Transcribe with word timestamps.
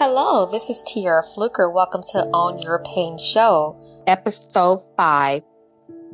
Hello, 0.00 0.46
this 0.46 0.70
is 0.70 0.82
Tiara 0.84 1.22
Fluker. 1.22 1.68
Welcome 1.68 2.02
to 2.12 2.26
Own 2.32 2.58
Your 2.62 2.82
Pain 2.94 3.18
Show. 3.18 3.76
Episode 4.06 4.78
5 4.96 5.42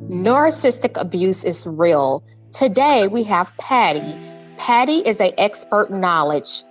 Narcissistic 0.09 0.99
Abuse 0.99 1.45
is 1.45 1.65
Real. 1.65 2.21
Today 2.51 3.07
we 3.07 3.23
have 3.23 3.55
Patty. 3.59 4.19
Patty 4.57 4.97
is 5.07 5.21
an 5.21 5.31
expert 5.37 5.89
knowledge, 5.89 6.63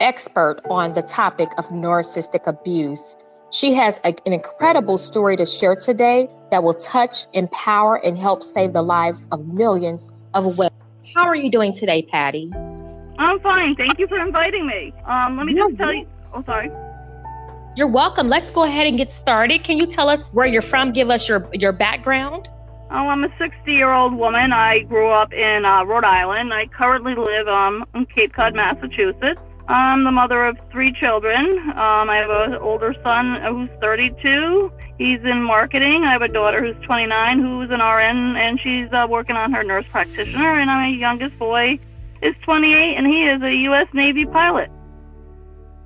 expert 0.00 0.60
on 0.68 0.92
the 0.92 1.00
topic 1.00 1.48
of 1.56 1.64
narcissistic 1.68 2.46
abuse. 2.46 3.16
She 3.50 3.72
has 3.72 3.98
a, 4.04 4.08
an 4.26 4.34
incredible 4.34 4.98
story 4.98 5.38
to 5.38 5.46
share 5.46 5.76
today 5.76 6.28
that 6.50 6.62
will 6.62 6.74
touch, 6.74 7.26
empower, 7.32 8.04
and 8.04 8.18
help 8.18 8.42
save 8.42 8.74
the 8.74 8.82
lives 8.82 9.28
of 9.32 9.46
millions 9.46 10.12
of 10.34 10.58
women. 10.58 10.74
How 11.14 11.22
are 11.22 11.36
you 11.36 11.50
doing 11.50 11.72
today, 11.72 12.02
Patty? 12.02 12.52
I'm 13.18 13.40
fine. 13.40 13.76
Thank 13.76 13.98
you 13.98 14.06
for 14.06 14.20
inviting 14.20 14.66
me. 14.66 14.92
Um, 15.06 15.38
let 15.38 15.46
me 15.46 15.54
just 15.54 15.78
tell 15.78 15.94
you. 15.94 16.06
Oh, 16.32 16.42
sorry. 16.44 16.70
You're 17.76 17.86
welcome. 17.86 18.28
Let's 18.28 18.50
go 18.50 18.64
ahead 18.64 18.86
and 18.86 18.98
get 18.98 19.12
started. 19.12 19.64
Can 19.64 19.78
you 19.78 19.86
tell 19.86 20.08
us 20.08 20.28
where 20.30 20.46
you're 20.46 20.62
from? 20.62 20.92
Give 20.92 21.10
us 21.10 21.28
your 21.28 21.48
your 21.52 21.72
background. 21.72 22.48
Oh, 22.90 23.06
I'm 23.06 23.22
a 23.22 23.28
60 23.38 23.72
year 23.72 23.92
old 23.92 24.14
woman. 24.14 24.52
I 24.52 24.80
grew 24.80 25.10
up 25.10 25.32
in 25.32 25.64
uh, 25.64 25.84
Rhode 25.84 26.04
Island. 26.04 26.52
I 26.52 26.66
currently 26.66 27.14
live 27.14 27.46
um, 27.46 27.84
in 27.94 28.06
Cape 28.06 28.32
Cod, 28.32 28.54
Massachusetts. 28.54 29.40
I'm 29.68 30.02
the 30.02 30.10
mother 30.10 30.44
of 30.46 30.58
three 30.72 30.92
children. 30.92 31.44
Um, 31.70 32.10
I 32.10 32.16
have 32.16 32.30
an 32.30 32.54
older 32.56 32.92
son 33.04 33.40
who's 33.42 33.70
32. 33.80 34.72
He's 34.98 35.20
in 35.20 35.44
marketing. 35.44 36.02
I 36.02 36.10
have 36.10 36.22
a 36.22 36.28
daughter 36.28 36.60
who's 36.60 36.84
29 36.84 37.38
who's 37.38 37.70
an 37.70 37.80
RN 37.80 38.36
and 38.36 38.58
she's 38.60 38.92
uh, 38.92 39.06
working 39.08 39.36
on 39.36 39.52
her 39.52 39.62
nurse 39.62 39.86
practitioner. 39.92 40.58
And 40.58 40.66
my 40.66 40.88
youngest 40.88 41.38
boy 41.38 41.78
is 42.20 42.34
28 42.42 42.96
and 42.96 43.06
he 43.06 43.26
is 43.26 43.40
a 43.42 43.54
U.S. 43.70 43.86
Navy 43.94 44.26
pilot. 44.26 44.72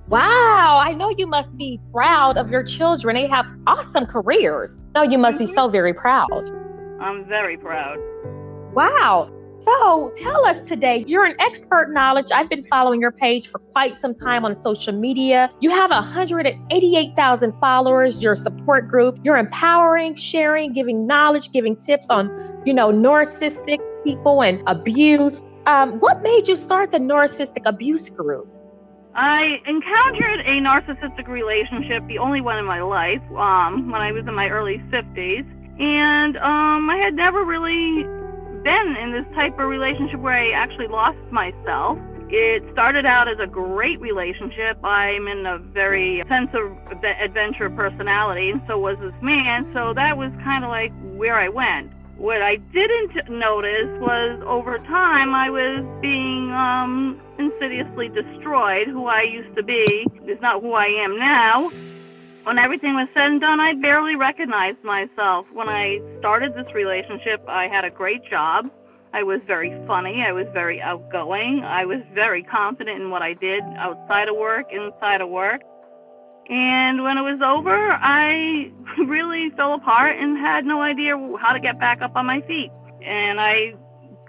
Wow, 0.08 0.83
I 0.84 0.92
know 0.92 1.08
you 1.16 1.27
must 1.27 1.56
be 1.56 1.80
proud 1.91 2.36
of 2.36 2.50
your 2.50 2.62
children. 2.62 3.16
They 3.16 3.27
have 3.27 3.47
awesome 3.66 4.05
careers. 4.05 4.84
No, 4.94 5.02
you 5.02 5.16
must 5.16 5.38
be 5.38 5.47
so 5.47 5.69
very 5.69 5.94
proud. 5.94 6.50
I'm 7.00 7.24
very 7.24 7.56
proud. 7.56 7.98
Wow. 8.75 9.30
So 9.60 10.12
tell 10.16 10.44
us 10.44 10.58
today, 10.69 11.05
you're 11.06 11.25
an 11.25 11.36
expert 11.38 11.91
knowledge. 11.91 12.27
I've 12.34 12.50
been 12.50 12.64
following 12.64 13.00
your 13.00 13.12
page 13.12 13.47
for 13.47 13.58
quite 13.58 13.97
some 13.97 14.12
time 14.12 14.44
on 14.44 14.55
social 14.55 14.92
media. 14.92 15.50
You 15.60 15.70
have 15.70 15.88
188,000 15.88 17.52
followers, 17.58 18.22
your 18.22 18.34
support 18.34 18.88
group. 18.88 19.19
You're 19.25 19.38
empowering, 19.38 20.16
sharing, 20.16 20.75
giving 20.75 21.06
knowledge, 21.06 21.50
giving 21.50 21.77
tips 21.77 22.10
on, 22.10 22.28
you 22.66 22.75
know, 22.75 22.92
narcissistic 22.92 23.78
people 24.05 24.42
and 24.42 24.62
abuse. 24.66 25.41
Um, 25.64 25.98
what 26.00 26.22
made 26.22 26.47
you 26.47 26.56
start 26.56 26.91
the 26.91 26.98
narcissistic 26.98 27.62
abuse 27.64 28.10
group? 28.10 28.47
I 29.14 29.60
encountered 29.66 30.40
a 30.40 30.58
narcissistic 30.60 31.28
relationship, 31.28 32.04
the 32.08 32.18
only 32.18 32.40
one 32.40 32.58
in 32.58 32.64
my 32.64 32.82
life, 32.82 33.22
um, 33.36 33.90
when 33.90 34.02
I 34.02 34.10
was 34.10 34.26
in 34.26 34.34
my 34.34 34.48
early 34.48 34.78
50s. 34.90 35.46
And 35.80 36.36
um, 36.36 36.90
I 36.90 36.96
had 36.96 37.14
never 37.14 37.44
really 37.44 38.02
been 38.64 38.96
in 38.96 39.12
this 39.12 39.26
type 39.34 39.52
of 39.58 39.68
relationship 39.68 40.18
where 40.18 40.34
I 40.34 40.50
actually 40.50 40.88
lost 40.88 41.18
myself. 41.30 41.98
It 42.28 42.64
started 42.72 43.06
out 43.06 43.28
as 43.28 43.38
a 43.38 43.46
great 43.46 44.00
relationship. 44.00 44.78
I'm 44.82 45.28
in 45.28 45.46
a 45.46 45.58
very 45.58 46.22
sense 46.28 46.50
of 46.54 46.76
adventure 47.04 47.70
personality, 47.70 48.50
and 48.50 48.62
so 48.66 48.78
was 48.78 48.98
this 48.98 49.14
man. 49.20 49.70
So 49.72 49.92
that 49.94 50.16
was 50.16 50.32
kind 50.42 50.64
of 50.64 50.70
like 50.70 50.92
where 51.14 51.38
I 51.38 51.48
went. 51.48 51.92
What 52.16 52.40
I 52.42 52.56
didn't 52.56 53.28
notice 53.28 53.98
was 54.00 54.40
over 54.46 54.78
time 54.78 55.34
I 55.34 55.50
was 55.50 55.84
being 56.00 56.50
um, 56.52 57.20
insidiously 57.38 58.08
destroyed. 58.08 58.88
Who 58.88 59.06
I 59.06 59.22
used 59.22 59.54
to 59.56 59.62
be 59.62 60.06
is 60.26 60.40
not 60.40 60.62
who 60.62 60.72
I 60.72 60.86
am 60.86 61.18
now. 61.18 61.70
When 62.44 62.58
everything 62.58 62.94
was 62.94 63.08
said 63.14 63.30
and 63.30 63.40
done, 63.40 63.58
I 63.58 63.74
barely 63.74 64.16
recognized 64.16 64.82
myself. 64.84 65.50
When 65.53 65.69
I 65.69 66.00
started 66.19 66.54
this 66.54 66.72
relationship, 66.74 67.42
I 67.48 67.69
had 67.69 67.84
a 67.84 67.91
great 67.91 68.24
job. 68.24 68.70
I 69.12 69.22
was 69.22 69.41
very 69.47 69.70
funny. 69.86 70.22
I 70.22 70.32
was 70.32 70.47
very 70.53 70.80
outgoing. 70.80 71.64
I 71.64 71.84
was 71.84 72.00
very 72.12 72.42
confident 72.42 73.00
in 73.00 73.10
what 73.10 73.22
I 73.22 73.32
did 73.34 73.62
outside 73.76 74.28
of 74.28 74.36
work, 74.36 74.72
inside 74.72 75.20
of 75.20 75.28
work. 75.30 75.62
And 76.50 77.03
when 77.03 77.16
it 77.16 77.22
was 77.22 77.41
over, 77.41 77.92
I 77.92 78.70
really 79.06 79.50
fell 79.50 79.75
apart 79.75 80.16
and 80.19 80.37
had 80.38 80.65
no 80.65 80.82
idea 80.82 81.16
how 81.41 81.53
to 81.53 81.60
get 81.60 81.78
back 81.78 82.03
up 82.03 82.16
on 82.16 82.27
my 82.27 82.41
feet. 82.43 82.71
And 83.03 83.41
I 83.41 83.75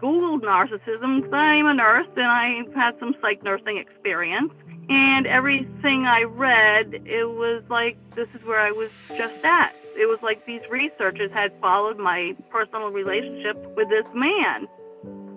Googled 0.02 0.42
narcissism 0.42 1.22
because 1.22 1.34
I'm 1.34 1.66
a 1.66 1.74
nurse 1.74 2.08
and 2.16 2.26
I've 2.26 2.74
had 2.74 3.00
some 3.00 3.16
psych 3.22 3.44
nursing 3.44 3.78
experience. 3.78 4.52
And 4.90 5.26
everything 5.26 6.06
I 6.06 6.24
read, 6.24 6.94
it 7.06 7.30
was 7.30 7.64
like 7.70 7.98
this 8.12 8.28
is 8.36 8.46
where 8.46 8.60
I 8.60 8.72
was 8.72 8.90
just 9.18 9.44
at. 9.44 9.74
It 9.98 10.08
was 10.08 10.20
like 10.22 10.46
these 10.46 10.62
researchers 10.70 11.32
had 11.32 11.54
followed 11.60 11.98
my 11.98 12.36
personal 12.52 12.92
relationship 12.92 13.58
with 13.76 13.90
this 13.90 14.06
man. 14.14 14.68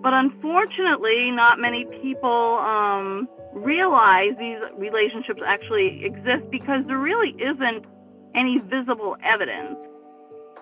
But 0.02 0.12
unfortunately, 0.12 1.30
not 1.30 1.58
many 1.58 1.84
people 2.02 2.58
um, 2.58 3.28
realize 3.54 4.32
these 4.38 4.58
relationships 4.76 5.40
actually 5.44 6.04
exist 6.04 6.50
because 6.50 6.84
there 6.86 6.98
really 6.98 7.30
isn't 7.38 7.84
any 8.34 8.58
visible 8.58 9.16
evidence. 9.22 9.76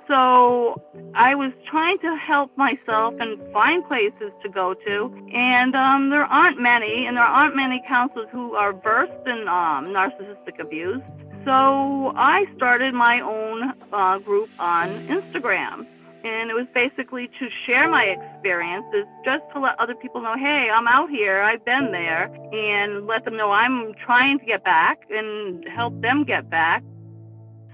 So 0.09 0.81
I 1.15 1.35
was 1.35 1.53
trying 1.69 1.99
to 1.99 2.15
help 2.17 2.57
myself 2.57 3.15
and 3.19 3.41
find 3.53 3.85
places 3.89 4.31
to 4.43 4.49
go 4.49 4.73
to, 4.75 5.29
and 5.35 5.75
um, 5.75 6.11
there 6.11 6.25
aren't 6.25 6.61
many, 6.61 7.07
and 7.07 7.17
there 7.17 7.25
aren't 7.25 7.57
many 7.57 7.83
counselors 7.89 8.29
who 8.31 8.55
are 8.55 8.73
versed 8.73 9.27
in 9.27 9.49
um, 9.49 9.87
narcissistic 9.87 10.61
abuse. 10.61 11.03
So 11.45 12.13
I 12.17 12.47
started 12.57 12.95
my 12.95 13.21
own 13.21 13.73
uh, 13.93 14.19
group 14.19 14.49
on 14.59 14.89
Instagram. 15.09 15.87
And 16.25 16.51
it 16.51 16.55
was 16.55 16.67
basically 16.75 17.29
to 17.39 17.49
share 17.67 17.89
my 17.89 18.03
experiences, 18.03 19.07
just 19.25 19.45
to 19.53 19.61
let 19.61 19.79
other 19.79 19.95
people 19.95 20.21
know, 20.21 20.35
hey, 20.37 20.69
I'm 20.75 20.89
out 20.89 21.09
here, 21.09 21.41
I've 21.41 21.65
been 21.65 21.93
there, 21.93 22.25
and 22.53 23.07
let 23.07 23.25
them 23.25 23.37
know 23.37 23.53
I'm 23.53 23.95
trying 23.95 24.41
to 24.41 24.45
get 24.45 24.65
back 24.65 25.03
and 25.09 25.65
help 25.69 26.01
them 26.01 26.25
get 26.25 26.51
back. 26.51 26.83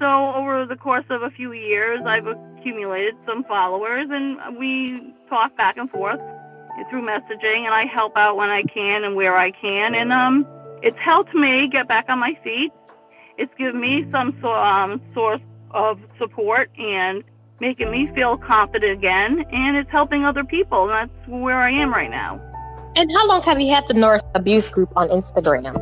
So 0.02 0.34
over 0.34 0.66
the 0.66 0.74
course 0.74 1.04
of 1.10 1.22
a 1.22 1.30
few 1.30 1.52
years, 1.52 2.00
I've 2.04 2.26
accumulated 2.26 3.14
some 3.24 3.44
followers, 3.44 4.08
and 4.10 4.58
we 4.58 5.14
talk 5.28 5.56
back 5.56 5.76
and 5.76 5.88
forth 5.88 6.18
through 6.90 7.02
messaging, 7.02 7.66
and 7.66 7.72
I 7.72 7.84
help 7.84 8.16
out 8.16 8.36
when 8.36 8.50
I 8.50 8.64
can 8.64 9.04
and 9.04 9.14
where 9.14 9.36
I 9.36 9.52
can, 9.52 9.94
and 9.94 10.12
um, 10.12 10.44
it's 10.82 10.98
helped 10.98 11.32
me 11.34 11.68
get 11.68 11.86
back 11.86 12.06
on 12.08 12.18
my 12.18 12.36
feet. 12.42 12.72
It's 13.38 13.54
given 13.56 13.80
me 13.80 14.04
some 14.10 14.36
so, 14.42 14.52
um, 14.52 15.00
source 15.14 15.40
of 15.70 16.00
support 16.18 16.68
and 16.76 17.22
making 17.60 17.92
me 17.92 18.10
feel 18.12 18.36
confident 18.36 18.98
again, 18.98 19.44
and 19.52 19.76
it's 19.76 19.90
helping 19.92 20.24
other 20.24 20.42
people. 20.42 20.90
And 20.90 21.08
that's 21.08 21.28
where 21.28 21.58
I 21.58 21.70
am 21.70 21.94
right 21.94 22.10
now. 22.10 22.40
And 22.96 23.08
how 23.12 23.28
long 23.28 23.40
have 23.42 23.60
you 23.60 23.72
had 23.72 23.86
the 23.86 23.94
Narc 23.94 24.22
Abuse 24.34 24.68
Group 24.68 24.92
on 24.96 25.10
Instagram? 25.10 25.74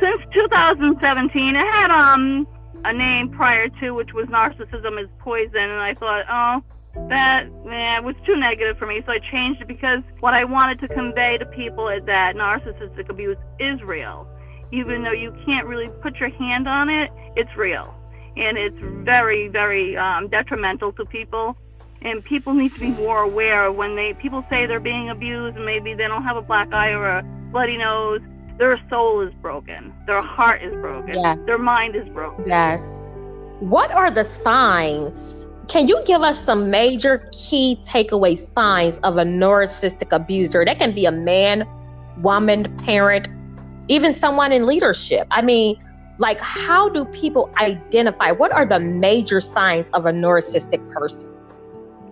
Since 0.00 0.22
2017. 0.34 1.54
I 1.54 1.64
had 1.64 1.92
um 1.92 2.48
a 2.84 2.92
name 2.92 3.30
prior 3.30 3.68
to, 3.80 3.92
which 3.92 4.12
was 4.12 4.26
narcissism 4.26 5.02
is 5.02 5.08
poison, 5.18 5.56
and 5.56 5.80
I 5.80 5.94
thought, 5.94 6.24
oh, 6.30 6.62
that 7.08 7.48
man 7.64 8.04
was 8.04 8.16
too 8.26 8.36
negative 8.36 8.78
for 8.78 8.86
me, 8.86 9.02
so 9.06 9.12
I 9.12 9.18
changed 9.18 9.60
it 9.60 9.68
because 9.68 10.00
what 10.20 10.34
I 10.34 10.44
wanted 10.44 10.80
to 10.80 10.88
convey 10.88 11.38
to 11.38 11.46
people 11.46 11.88
is 11.88 12.04
that 12.06 12.36
narcissistic 12.36 13.08
abuse 13.08 13.38
is 13.58 13.80
real. 13.82 14.26
Even 14.72 15.02
though 15.02 15.12
you 15.12 15.34
can't 15.44 15.66
really 15.66 15.88
put 16.02 16.16
your 16.16 16.30
hand 16.30 16.68
on 16.68 16.88
it, 16.88 17.10
it's 17.36 17.54
real. 17.56 17.94
And 18.36 18.56
it's 18.56 18.76
very, 19.04 19.48
very 19.48 19.96
um, 19.96 20.28
detrimental 20.28 20.92
to 20.92 21.04
people. 21.04 21.56
And 22.02 22.24
people 22.24 22.54
need 22.54 22.72
to 22.74 22.80
be 22.80 22.90
more 22.90 23.22
aware 23.22 23.70
when 23.70 23.94
they 23.94 24.14
people 24.14 24.44
say 24.48 24.66
they're 24.66 24.80
being 24.80 25.10
abused 25.10 25.56
and 25.56 25.66
maybe 25.66 25.92
they 25.94 26.08
don't 26.08 26.22
have 26.22 26.36
a 26.36 26.42
black 26.42 26.72
eye 26.72 26.92
or 26.92 27.18
a 27.18 27.22
bloody 27.52 27.76
nose 27.76 28.22
their 28.60 28.78
soul 28.90 29.26
is 29.26 29.32
broken, 29.40 29.92
their 30.06 30.20
heart 30.20 30.62
is 30.62 30.72
broken, 30.74 31.14
yeah. 31.14 31.34
their 31.46 31.58
mind 31.58 31.96
is 31.96 32.06
broken. 32.10 32.44
Yes. 32.46 33.14
What 33.60 33.90
are 33.90 34.10
the 34.10 34.22
signs? 34.22 35.48
Can 35.68 35.88
you 35.88 36.02
give 36.04 36.20
us 36.20 36.44
some 36.44 36.70
major 36.70 37.26
key 37.32 37.78
takeaway 37.82 38.38
signs 38.38 38.98
of 38.98 39.16
a 39.16 39.24
narcissistic 39.24 40.12
abuser? 40.12 40.62
That 40.64 40.78
can 40.78 40.94
be 40.94 41.06
a 41.06 41.10
man, 41.10 41.66
woman, 42.20 42.76
parent, 42.84 43.28
even 43.88 44.12
someone 44.12 44.52
in 44.52 44.66
leadership. 44.66 45.26
I 45.30 45.40
mean, 45.40 45.82
like, 46.18 46.38
how 46.38 46.90
do 46.90 47.06
people 47.06 47.50
identify? 47.58 48.30
What 48.30 48.52
are 48.52 48.66
the 48.66 48.78
major 48.78 49.40
signs 49.40 49.88
of 49.94 50.04
a 50.04 50.12
narcissistic 50.12 50.86
person? 50.92 51.30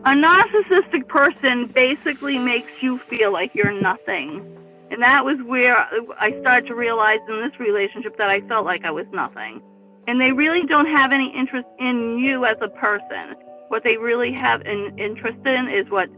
A 0.06 0.10
narcissistic 0.12 1.08
person 1.08 1.66
basically 1.74 2.38
makes 2.38 2.70
you 2.80 2.98
feel 3.10 3.32
like 3.34 3.54
you're 3.54 3.78
nothing 3.78 4.57
and 4.90 5.02
that 5.02 5.24
was 5.24 5.36
where 5.44 5.76
I 6.18 6.38
started 6.40 6.66
to 6.68 6.74
realize 6.74 7.18
in 7.28 7.40
this 7.42 7.58
relationship 7.60 8.16
that 8.18 8.30
I 8.30 8.40
felt 8.42 8.64
like 8.64 8.84
I 8.84 8.90
was 8.90 9.06
nothing. 9.12 9.60
And 10.06 10.20
they 10.20 10.32
really 10.32 10.64
don't 10.66 10.86
have 10.86 11.12
any 11.12 11.32
interest 11.36 11.68
in 11.78 12.18
you 12.18 12.46
as 12.46 12.56
a 12.62 12.68
person. 12.68 13.34
What 13.68 13.84
they 13.84 13.98
really 13.98 14.32
have 14.32 14.62
an 14.62 14.98
interest 14.98 15.38
in 15.44 15.68
is 15.68 15.90
what 15.90 16.08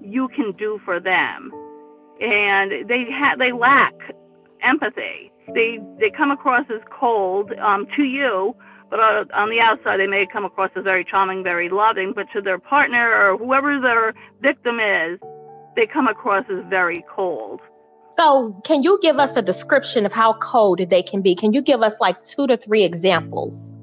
you 0.00 0.28
can 0.28 0.52
do 0.52 0.80
for 0.84 1.00
them. 1.00 1.50
And 2.20 2.88
they 2.88 3.06
ha- 3.10 3.34
they 3.36 3.50
lack 3.50 3.94
empathy. 4.62 5.32
they 5.54 5.80
they 5.98 6.10
come 6.10 6.30
across 6.30 6.64
as 6.70 6.80
cold 6.90 7.52
um, 7.54 7.88
to 7.96 8.04
you, 8.04 8.54
but 8.90 9.00
on 9.32 9.50
the 9.50 9.58
outside 9.58 9.96
they 9.96 10.06
may 10.06 10.26
come 10.26 10.44
across 10.44 10.70
as 10.76 10.84
very 10.84 11.04
charming, 11.04 11.42
very 11.42 11.68
loving. 11.68 12.12
But 12.14 12.28
to 12.34 12.40
their 12.40 12.60
partner 12.60 13.10
or 13.10 13.36
whoever 13.36 13.80
their 13.80 14.14
victim 14.40 14.78
is, 14.78 15.18
they 15.74 15.86
come 15.86 16.06
across 16.06 16.44
as 16.48 16.64
very 16.70 17.04
cold. 17.12 17.60
So, 18.16 18.60
can 18.64 18.82
you 18.82 18.98
give 19.00 19.18
us 19.18 19.36
a 19.36 19.42
description 19.42 20.04
of 20.04 20.12
how 20.12 20.34
cold 20.34 20.80
they 20.88 21.02
can 21.02 21.22
be? 21.22 21.34
Can 21.34 21.52
you 21.52 21.62
give 21.62 21.82
us 21.82 21.98
like 21.98 22.22
two 22.24 22.46
to 22.46 22.56
three 22.56 22.84
examples? 22.84 23.74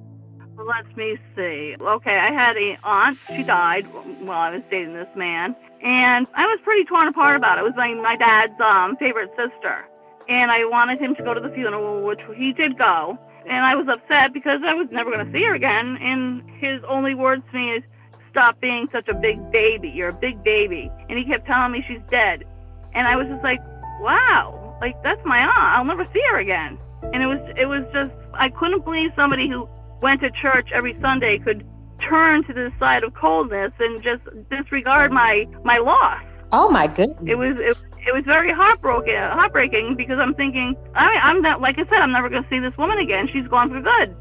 Let 0.57 0.95
me 0.95 1.17
see. 1.35 1.75
Okay, 1.81 2.17
I 2.17 2.31
had 2.31 2.55
a 2.55 2.77
aunt. 2.83 3.17
She 3.27 3.41
died 3.41 3.91
while 4.21 4.39
I 4.39 4.51
was 4.51 4.61
dating 4.69 4.93
this 4.93 5.07
man, 5.15 5.55
and 5.81 6.27
I 6.35 6.45
was 6.45 6.59
pretty 6.63 6.85
torn 6.85 7.07
apart 7.07 7.37
about 7.37 7.57
it. 7.57 7.61
It 7.61 7.63
was 7.63 7.73
my 7.75 7.93
my 7.95 8.15
dad's 8.15 8.59
um, 8.61 8.95
favorite 8.97 9.31
sister, 9.31 9.87
and 10.27 10.51
I 10.51 10.65
wanted 10.65 10.99
him 10.99 11.15
to 11.15 11.23
go 11.23 11.33
to 11.33 11.39
the 11.39 11.49
funeral, 11.49 12.05
which 12.05 12.21
he 12.35 12.53
did 12.53 12.77
go. 12.77 13.17
And 13.47 13.65
I 13.65 13.73
was 13.73 13.87
upset 13.87 14.31
because 14.31 14.61
I 14.63 14.75
was 14.75 14.89
never 14.91 15.09
going 15.09 15.25
to 15.25 15.31
see 15.31 15.43
her 15.45 15.55
again. 15.55 15.97
And 16.01 16.47
his 16.59 16.83
only 16.87 17.15
words 17.15 17.41
to 17.51 17.57
me 17.57 17.71
is, 17.71 17.83
"Stop 18.29 18.61
being 18.61 18.87
such 18.91 19.07
a 19.07 19.15
big 19.15 19.51
baby. 19.51 19.89
You're 19.89 20.09
a 20.09 20.13
big 20.13 20.43
baby." 20.43 20.91
And 21.09 21.17
he 21.17 21.25
kept 21.25 21.47
telling 21.47 21.71
me 21.71 21.83
she's 21.87 22.01
dead, 22.11 22.45
and 22.93 23.07
I 23.07 23.15
was 23.15 23.27
just 23.27 23.43
like, 23.43 23.59
"Wow, 23.99 24.77
like 24.81 25.01
that's 25.03 25.23
my 25.25 25.39
aunt. 25.39 25.77
I'll 25.77 25.85
never 25.85 26.05
see 26.05 26.21
her 26.31 26.39
again." 26.39 26.77
And 27.13 27.23
it 27.23 27.27
was 27.27 27.39
it 27.57 27.65
was 27.65 27.83
just 27.93 28.13
I 28.33 28.49
couldn't 28.49 28.83
believe 28.83 29.11
somebody 29.15 29.49
who 29.49 29.67
went 30.01 30.21
to 30.21 30.31
church 30.31 30.69
every 30.73 30.97
Sunday 31.01 31.39
could 31.39 31.65
turn 32.01 32.43
to 32.45 32.53
the 32.53 32.71
side 32.79 33.03
of 33.03 33.13
coldness 33.13 33.71
and 33.79 34.01
just 34.01 34.23
disregard 34.49 35.11
my 35.11 35.47
my 35.63 35.77
loss. 35.77 36.23
Oh 36.51 36.69
my 36.69 36.87
goodness! 36.87 37.17
It 37.25 37.35
was 37.35 37.59
it, 37.59 37.77
it 38.07 38.13
was 38.13 38.23
very 38.25 38.51
heartbroken, 38.51 39.13
heartbreaking 39.13 39.95
because 39.95 40.17
I'm 40.19 40.33
thinking 40.33 40.75
I 40.95 41.15
I'm 41.21 41.41
not 41.41 41.61
like 41.61 41.77
I 41.77 41.83
said 41.83 41.99
I'm 41.99 42.11
never 42.11 42.29
going 42.29 42.43
to 42.43 42.49
see 42.49 42.59
this 42.59 42.75
woman 42.77 42.97
again. 42.97 43.29
She's 43.31 43.47
gone 43.47 43.69
for 43.69 43.81
good, 43.81 44.15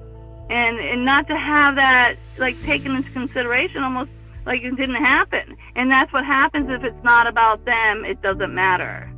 and 0.50 0.78
and 0.78 1.04
not 1.04 1.26
to 1.28 1.36
have 1.36 1.76
that 1.76 2.16
like 2.38 2.60
taken 2.64 2.94
into 2.94 3.10
consideration 3.12 3.82
almost 3.82 4.10
like 4.46 4.62
it 4.62 4.76
didn't 4.76 5.02
happen. 5.02 5.56
And 5.76 5.90
that's 5.90 6.12
what 6.12 6.24
happens 6.24 6.68
if 6.70 6.82
it's 6.84 7.04
not 7.04 7.26
about 7.26 7.64
them. 7.64 8.04
It 8.04 8.20
doesn't 8.22 8.54
matter. 8.54 9.10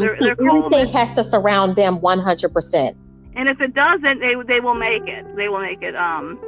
They're, 0.00 0.16
they're 0.20 0.48
everything 0.48 0.86
has 0.92 1.12
to 1.14 1.24
surround 1.24 1.76
them 1.76 2.00
100 2.00 2.52
percent. 2.52 2.96
And 3.34 3.48
if 3.48 3.60
it 3.60 3.74
doesn't, 3.74 4.20
they 4.20 4.34
they 4.46 4.60
will 4.60 4.74
make 4.74 5.06
it. 5.06 5.24
They 5.36 5.48
will 5.48 5.62
make 5.62 5.82
it 5.82 5.96
um 5.96 6.38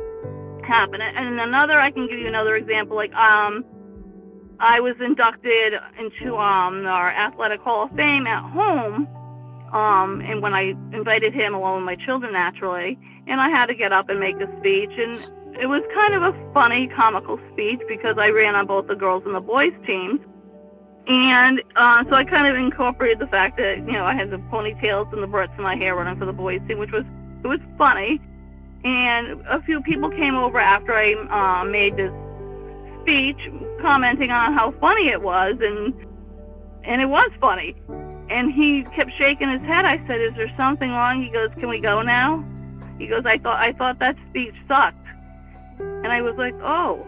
happen. 0.66 1.00
And 1.00 1.40
another, 1.40 1.78
I 1.80 1.90
can 1.90 2.06
give 2.08 2.18
you 2.18 2.26
another 2.26 2.56
example. 2.56 2.96
Like 2.96 3.12
um, 3.14 3.64
I 4.60 4.80
was 4.80 4.94
inducted 5.00 5.74
into 5.98 6.36
um 6.36 6.86
our 6.86 7.10
athletic 7.10 7.60
hall 7.60 7.84
of 7.84 7.90
fame 7.96 8.26
at 8.26 8.42
home. 8.50 9.08
Um, 9.72 10.20
and 10.20 10.40
when 10.40 10.54
I 10.54 10.74
invited 10.92 11.34
him 11.34 11.54
along 11.54 11.76
with 11.76 11.84
my 11.84 11.96
children, 12.06 12.32
naturally, 12.32 12.96
and 13.26 13.40
I 13.40 13.48
had 13.48 13.66
to 13.66 13.74
get 13.74 13.92
up 13.92 14.08
and 14.08 14.20
make 14.20 14.36
a 14.36 14.46
speech, 14.60 14.92
and 14.96 15.18
it 15.58 15.66
was 15.66 15.82
kind 15.92 16.14
of 16.14 16.22
a 16.22 16.52
funny, 16.52 16.88
comical 16.94 17.40
speech 17.52 17.80
because 17.88 18.16
I 18.18 18.28
ran 18.28 18.54
on 18.54 18.66
both 18.66 18.86
the 18.86 18.94
girls 18.94 19.24
and 19.26 19.34
the 19.34 19.40
boys 19.40 19.72
teams. 19.86 20.20
And 21.06 21.62
uh, 21.76 22.04
so 22.08 22.14
I 22.14 22.24
kind 22.24 22.46
of 22.46 22.56
incorporated 22.56 23.18
the 23.18 23.26
fact 23.26 23.58
that 23.58 23.78
you 23.78 23.92
know 23.92 24.04
I 24.04 24.14
had 24.14 24.30
the 24.30 24.38
ponytails 24.38 25.12
and 25.12 25.22
the 25.22 25.26
barrettes 25.26 25.56
in 25.56 25.62
my 25.62 25.76
hair 25.76 25.94
running 25.94 26.18
for 26.18 26.24
the 26.24 26.32
boys 26.32 26.60
team, 26.66 26.78
which 26.78 26.92
was 26.92 27.04
it 27.42 27.46
was 27.46 27.60
funny. 27.76 28.20
And 28.84 29.42
a 29.46 29.62
few 29.62 29.82
people 29.82 30.10
came 30.10 30.34
over 30.34 30.58
after 30.58 30.94
I 30.94 31.14
uh, 31.14 31.64
made 31.64 31.96
this 31.96 32.12
speech, 33.02 33.38
commenting 33.80 34.30
on 34.30 34.54
how 34.54 34.72
funny 34.80 35.08
it 35.08 35.20
was, 35.20 35.56
and 35.60 35.92
and 36.84 37.02
it 37.02 37.06
was 37.06 37.30
funny. 37.38 37.76
And 38.30 38.50
he 38.52 38.84
kept 38.96 39.10
shaking 39.18 39.50
his 39.50 39.60
head. 39.62 39.84
I 39.84 39.98
said, 40.06 40.22
"Is 40.22 40.34
there 40.36 40.52
something 40.56 40.90
wrong?" 40.90 41.22
He 41.22 41.28
goes, 41.28 41.50
"Can 41.60 41.68
we 41.68 41.80
go 41.80 42.00
now?" 42.00 42.42
He 42.98 43.06
goes, 43.06 43.26
"I 43.26 43.36
thought 43.36 43.60
I 43.60 43.72
thought 43.72 43.98
that 43.98 44.16
speech 44.30 44.54
sucked," 44.66 45.06
and 45.78 46.08
I 46.08 46.22
was 46.22 46.34
like, 46.38 46.54
"Oh, 46.62 47.06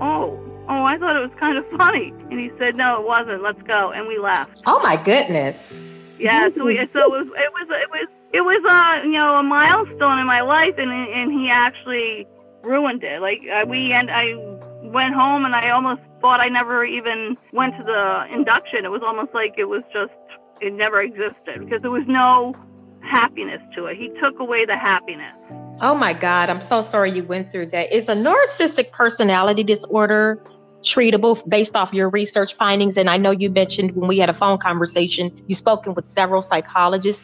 oh." 0.00 0.53
Oh, 0.68 0.84
I 0.84 0.98
thought 0.98 1.16
it 1.16 1.20
was 1.20 1.38
kind 1.38 1.58
of 1.58 1.64
funny. 1.76 2.12
And 2.30 2.40
he 2.40 2.50
said, 2.58 2.76
no, 2.76 3.00
it 3.00 3.06
wasn't. 3.06 3.42
Let's 3.42 3.62
go. 3.62 3.92
And 3.92 4.06
we 4.08 4.18
left. 4.18 4.62
Oh 4.66 4.80
my 4.80 4.96
goodness. 5.02 5.80
Yeah. 6.18 6.48
So 6.56 6.64
we, 6.64 6.76
so 6.92 7.00
it 7.00 7.10
was, 7.10 7.26
it 7.26 7.52
was, 7.52 7.68
it 7.70 7.90
was, 7.90 8.08
it 8.32 8.40
was, 8.40 8.64
uh, 8.64 9.06
you 9.06 9.12
know, 9.12 9.36
a 9.36 9.42
milestone 9.42 10.18
in 10.18 10.26
my 10.26 10.40
life. 10.40 10.74
And, 10.78 10.90
and 10.90 11.32
he 11.32 11.50
actually 11.50 12.26
ruined 12.62 13.04
it. 13.04 13.20
Like 13.20 13.40
we, 13.66 13.92
and 13.92 14.10
I 14.10 14.34
went 14.82 15.14
home 15.14 15.44
and 15.44 15.54
I 15.54 15.70
almost 15.70 16.02
thought 16.20 16.40
I 16.40 16.48
never 16.48 16.84
even 16.84 17.36
went 17.52 17.76
to 17.76 17.82
the 17.82 18.26
induction. 18.34 18.84
It 18.84 18.90
was 18.90 19.02
almost 19.02 19.34
like 19.34 19.54
it 19.58 19.64
was 19.64 19.82
just, 19.92 20.12
it 20.60 20.72
never 20.72 21.02
existed 21.02 21.60
because 21.60 21.82
there 21.82 21.90
was 21.90 22.06
no 22.06 22.54
happiness 23.00 23.60
to 23.74 23.86
it. 23.86 23.96
He 23.96 24.08
took 24.20 24.38
away 24.38 24.64
the 24.64 24.76
happiness. 24.76 25.34
Oh 25.80 25.94
my 25.94 26.14
God, 26.14 26.48
I'm 26.48 26.60
so 26.60 26.80
sorry 26.80 27.10
you 27.10 27.24
went 27.24 27.50
through 27.50 27.66
that. 27.66 27.92
Is 27.92 28.08
a 28.08 28.14
narcissistic 28.14 28.92
personality 28.92 29.64
disorder 29.64 30.40
treatable 30.84 31.46
based 31.48 31.74
off 31.74 31.92
your 31.92 32.08
research 32.08 32.54
findings? 32.54 32.96
And 32.96 33.10
I 33.10 33.16
know 33.16 33.30
you 33.30 33.50
mentioned 33.50 33.92
when 33.92 34.08
we 34.08 34.18
had 34.18 34.30
a 34.30 34.34
phone 34.34 34.58
conversation, 34.58 35.32
you've 35.46 35.58
spoken 35.58 35.94
with 35.94 36.06
several 36.06 36.42
psychologists. 36.42 37.22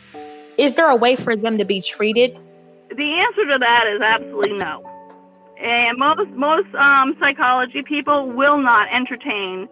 Is 0.58 0.74
there 0.74 0.88
a 0.88 0.96
way 0.96 1.16
for 1.16 1.36
them 1.36 1.58
to 1.58 1.64
be 1.64 1.80
treated? 1.80 2.38
The 2.96 3.14
answer 3.14 3.46
to 3.46 3.58
that 3.60 3.86
is 3.86 4.00
absolutely 4.00 4.58
no. 4.58 4.82
And 5.62 5.98
most 5.98 6.30
most 6.30 6.74
um, 6.74 7.16
psychology 7.20 7.82
people 7.82 8.32
will 8.32 8.58
not 8.58 8.88
entertain 8.90 9.68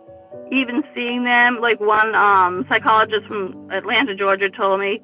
even 0.52 0.82
seeing 0.94 1.24
them. 1.24 1.60
Like 1.60 1.80
one 1.80 2.14
um, 2.14 2.66
psychologist 2.68 3.26
from 3.26 3.70
Atlanta, 3.70 4.14
Georgia, 4.14 4.50
told 4.50 4.80
me 4.80 5.00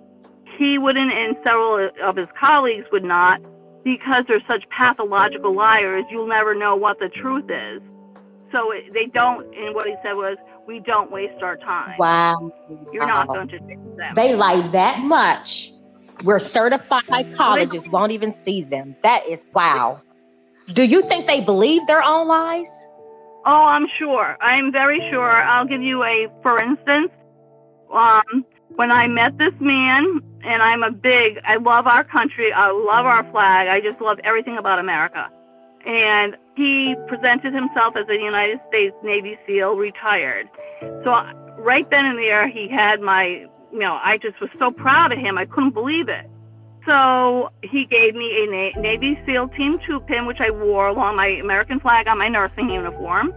he 0.59 0.79
wouldn't, 0.79 1.13
and 1.13 1.37
several 1.43 1.91
of 2.03 2.17
his 2.17 2.29
colleagues 2.39 2.87
would 2.93 3.05
not, 3.05 3.41
because 3.83 4.25
they're 4.29 4.45
such 4.47 4.69
pathological 4.69 5.55
liars. 5.55 6.05
You'll 6.11 6.29
never 6.29 6.55
know 6.55 6.77
what 6.77 6.99
the 6.99 7.09
truth 7.09 7.51
is. 7.51 7.83
So 8.55 8.73
they 8.93 9.07
don't, 9.07 9.53
and 9.57 9.75
what 9.75 9.85
he 9.87 9.97
said 10.05 10.13
was, 10.13 10.37
we 10.69 10.79
don't 10.79 11.11
waste 11.11 11.43
our 11.43 11.57
time. 11.57 11.97
Wow. 11.99 12.53
You're 12.93 13.07
not 13.07 13.27
going 13.27 13.49
to 13.49 13.59
fix 13.59 13.81
them. 13.97 14.15
They 14.15 14.35
lie 14.35 14.69
that 14.69 15.01
much. 15.01 15.73
We're 16.23 16.39
certified 16.39 17.35
colleges 17.37 17.89
won't 17.89 18.13
even 18.13 18.33
see 18.37 18.63
them. 18.63 18.95
That 19.03 19.27
is 19.27 19.45
wow. 19.53 20.01
Do 20.73 20.85
you 20.85 21.03
think 21.03 21.27
they 21.27 21.41
believe 21.41 21.85
their 21.89 22.03
own 22.03 22.29
lies? 22.29 22.71
Oh, 23.45 23.65
I'm 23.65 23.87
sure. 23.99 24.37
I'm 24.41 24.71
very 24.71 25.01
sure. 25.11 25.43
I'll 25.43 25.67
give 25.67 25.83
you 25.83 26.05
a, 26.05 26.29
for 26.43 26.63
instance, 26.63 27.11
um, 27.93 28.47
when 28.77 28.93
I 28.93 29.09
met 29.09 29.37
this 29.37 29.53
man, 29.59 30.21
and 30.45 30.63
I'm 30.63 30.83
a 30.83 30.91
big, 30.91 31.41
I 31.45 31.57
love 31.57 31.87
our 31.87 32.05
country, 32.05 32.53
I 32.53 32.71
love 32.71 33.07
our 33.07 33.29
flag, 33.33 33.69
I 33.69 33.81
just 33.81 34.01
love 34.01 34.19
everything 34.25 34.59
about 34.59 34.79
America. 34.79 35.29
And 35.87 36.37
he 36.57 36.95
presented 37.09 37.53
himself 37.53 37.97
as 37.97 38.09
a 38.09 38.15
United 38.15 38.61
States 38.69 38.95
Navy 39.03 39.39
SEAL 39.47 39.77
retired. 39.77 40.49
So 41.05 41.11
right 41.59 41.89
then 41.91 42.07
and 42.07 42.19
there, 42.19 42.49
he 42.49 42.69
had 42.69 43.01
my, 43.01 43.47
you 43.73 43.79
know, 43.79 43.99
I 44.03 44.19
just 44.19 44.41
was 44.41 44.51
so 44.59 44.71
proud 44.71 45.13
of 45.13 45.19
him. 45.19 45.37
I 45.37 45.45
couldn't 45.45 45.75
believe 45.75 46.09
it. 46.09 46.31
So 46.87 47.51
he 47.63 47.87
gave 47.87 48.15
me 48.15 48.45
a 48.45 48.81
Navy 48.81 49.19
SEAL 49.27 49.49
Team 49.49 49.79
2 49.87 50.01
pin, 50.01 50.27
which 50.27 50.41
I 50.41 50.51
wore 50.51 50.89
along 50.89 51.17
my 51.17 51.29
American 51.29 51.81
flag 51.81 52.09
on 52.09 52.19
my 52.19 52.29
nursing 52.29 52.71
uniform. 52.71 53.33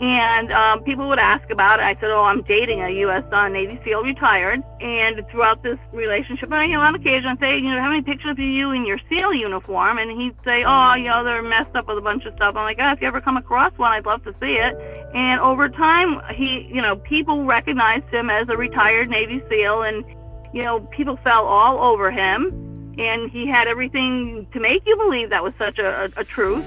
And 0.00 0.52
um, 0.52 0.84
people 0.84 1.08
would 1.08 1.18
ask 1.18 1.50
about 1.50 1.80
it. 1.80 1.82
I 1.82 1.94
said, 1.94 2.10
"Oh, 2.10 2.22
I'm 2.22 2.42
dating 2.42 2.80
a 2.82 2.90
U.S. 3.00 3.24
Uh, 3.32 3.48
Navy 3.48 3.80
SEAL 3.84 4.04
retired." 4.04 4.62
And 4.80 5.26
throughout 5.28 5.64
this 5.64 5.78
relationship, 5.92 6.52
I, 6.52 6.66
you 6.66 6.74
know, 6.74 6.82
on 6.82 6.94
occasion, 6.94 7.30
I'd 7.30 7.40
say, 7.40 7.58
"You 7.58 7.74
know, 7.74 7.80
how 7.80 7.88
many 7.88 8.02
pictures 8.02 8.30
of 8.30 8.38
you 8.38 8.70
in 8.70 8.86
your 8.86 9.00
SEAL 9.08 9.34
uniform?" 9.34 9.98
And 9.98 10.10
he'd 10.20 10.36
say, 10.44 10.62
"Oh, 10.64 10.94
you 10.94 11.08
know, 11.08 11.24
they're 11.24 11.42
messed 11.42 11.74
up 11.74 11.88
with 11.88 11.98
a 11.98 12.00
bunch 12.00 12.24
of 12.26 12.34
stuff." 12.34 12.54
I'm 12.54 12.62
like, 12.62 12.78
"Oh, 12.80 12.92
if 12.92 13.00
you 13.00 13.08
ever 13.08 13.20
come 13.20 13.36
across 13.36 13.76
one, 13.76 13.90
I'd 13.90 14.06
love 14.06 14.22
to 14.22 14.32
see 14.34 14.54
it." 14.54 14.76
And 15.14 15.40
over 15.40 15.68
time, 15.68 16.20
he, 16.32 16.70
you 16.72 16.80
know, 16.80 16.94
people 16.94 17.44
recognized 17.44 18.06
him 18.06 18.30
as 18.30 18.48
a 18.48 18.56
retired 18.56 19.10
Navy 19.10 19.42
SEAL, 19.50 19.82
and 19.82 20.04
you 20.52 20.62
know, 20.62 20.80
people 20.96 21.16
fell 21.24 21.44
all 21.44 21.92
over 21.92 22.12
him. 22.12 22.94
And 22.98 23.30
he 23.30 23.46
had 23.46 23.68
everything 23.68 24.46
to 24.52 24.60
make 24.60 24.82
you 24.84 24.96
believe 24.96 25.30
that 25.30 25.42
was 25.42 25.54
such 25.56 25.78
a, 25.78 26.04
a, 26.16 26.20
a 26.20 26.24
truth 26.24 26.64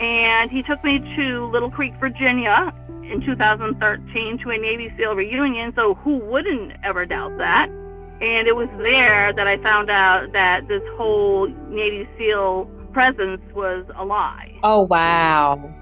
and 0.00 0.50
he 0.50 0.62
took 0.62 0.82
me 0.82 0.98
to 1.16 1.50
Little 1.52 1.70
Creek, 1.70 1.92
Virginia 2.00 2.72
in 3.04 3.20
2013 3.20 4.38
to 4.38 4.50
a 4.50 4.56
Navy 4.56 4.92
SEAL 4.96 5.14
reunion. 5.14 5.72
So 5.76 5.94
who 5.94 6.16
wouldn't 6.18 6.72
ever 6.82 7.04
doubt 7.04 7.36
that? 7.38 7.68
And 7.68 8.48
it 8.48 8.56
was 8.56 8.68
there 8.78 9.32
that 9.32 9.46
I 9.46 9.56
found 9.58 9.90
out 9.90 10.32
that 10.32 10.68
this 10.68 10.82
whole 10.96 11.48
Navy 11.68 12.08
SEAL 12.16 12.64
presence 12.92 13.40
was 13.54 13.84
a 13.96 14.04
lie. 14.04 14.58
Oh 14.62 14.82
wow. 14.82 15.72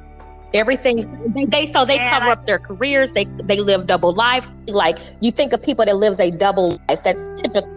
Everything 0.54 1.32
they, 1.34 1.44
they 1.44 1.66
so 1.66 1.84
they 1.84 1.98
and 1.98 2.10
cover 2.10 2.30
I, 2.30 2.32
up 2.32 2.46
their 2.46 2.58
careers, 2.58 3.12
they 3.12 3.24
they 3.24 3.60
live 3.60 3.86
double 3.86 4.12
lives. 4.12 4.50
Like 4.66 4.98
you 5.20 5.30
think 5.30 5.52
of 5.52 5.62
people 5.62 5.84
that 5.84 5.96
lives 5.96 6.18
a 6.18 6.30
double 6.30 6.80
life. 6.88 7.02
That's 7.02 7.40
typical. 7.40 7.70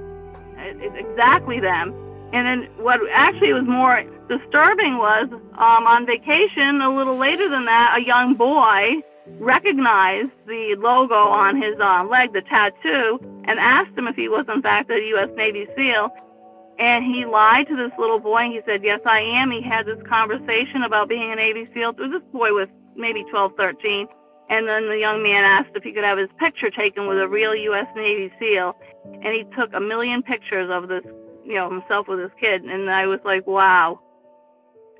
It's 0.57 0.95
exactly 0.98 1.60
them. 1.60 1.93
And 2.33 2.48
then 2.48 2.69
what 2.83 3.00
actually 3.12 3.53
was 3.53 3.65
more 3.65 4.03
disturbing 4.31 4.97
was 4.97 5.27
um, 5.59 5.83
on 5.85 6.05
vacation 6.05 6.79
a 6.79 6.95
little 6.95 7.17
later 7.17 7.50
than 7.50 7.65
that, 7.65 8.00
a 8.00 8.01
young 8.01 8.35
boy 8.35 9.03
recognized 9.39 10.31
the 10.47 10.75
logo 10.79 11.15
on 11.15 11.61
his 11.61 11.75
uh, 11.79 12.03
leg, 12.05 12.31
the 12.31 12.41
tattoo, 12.41 13.19
and 13.45 13.59
asked 13.59 13.97
him 13.97 14.07
if 14.07 14.15
he 14.15 14.29
was 14.29 14.45
in 14.47 14.61
fact 14.61 14.89
a 14.89 15.00
U.S. 15.15 15.29
Navy 15.35 15.67
SEAL. 15.75 16.09
And 16.79 17.03
he 17.03 17.25
lied 17.25 17.67
to 17.67 17.75
this 17.75 17.91
little 18.00 18.19
boy 18.19 18.45
and 18.45 18.53
he 18.53 18.61
said, 18.65 18.83
Yes, 18.83 19.01
I 19.05 19.19
am. 19.19 19.51
He 19.51 19.61
had 19.61 19.85
this 19.85 20.01
conversation 20.07 20.83
about 20.83 21.09
being 21.09 21.31
a 21.31 21.35
Navy 21.35 21.67
SEAL. 21.73 21.93
This 21.93 22.23
boy 22.31 22.51
was 22.51 22.67
maybe 22.95 23.23
12, 23.29 23.51
13. 23.57 24.07
And 24.50 24.67
then 24.67 24.88
the 24.88 24.97
young 24.97 25.21
man 25.21 25.43
asked 25.43 25.75
if 25.75 25.83
he 25.83 25.91
could 25.91 26.03
have 26.03 26.17
his 26.17 26.29
picture 26.39 26.71
taken 26.71 27.07
with 27.07 27.19
a 27.19 27.27
real 27.27 27.53
U.S. 27.53 27.88
Navy 27.95 28.31
SEAL. 28.39 28.75
And 29.05 29.35
he 29.35 29.43
took 29.55 29.73
a 29.73 29.79
million 29.79 30.23
pictures 30.23 30.69
of 30.71 30.88
this, 30.88 31.03
you 31.45 31.55
know, 31.55 31.69
himself 31.69 32.07
with 32.07 32.19
his 32.19 32.31
kid. 32.39 32.63
And 32.63 32.89
I 32.89 33.05
was 33.05 33.19
like, 33.23 33.45
wow, 33.45 34.00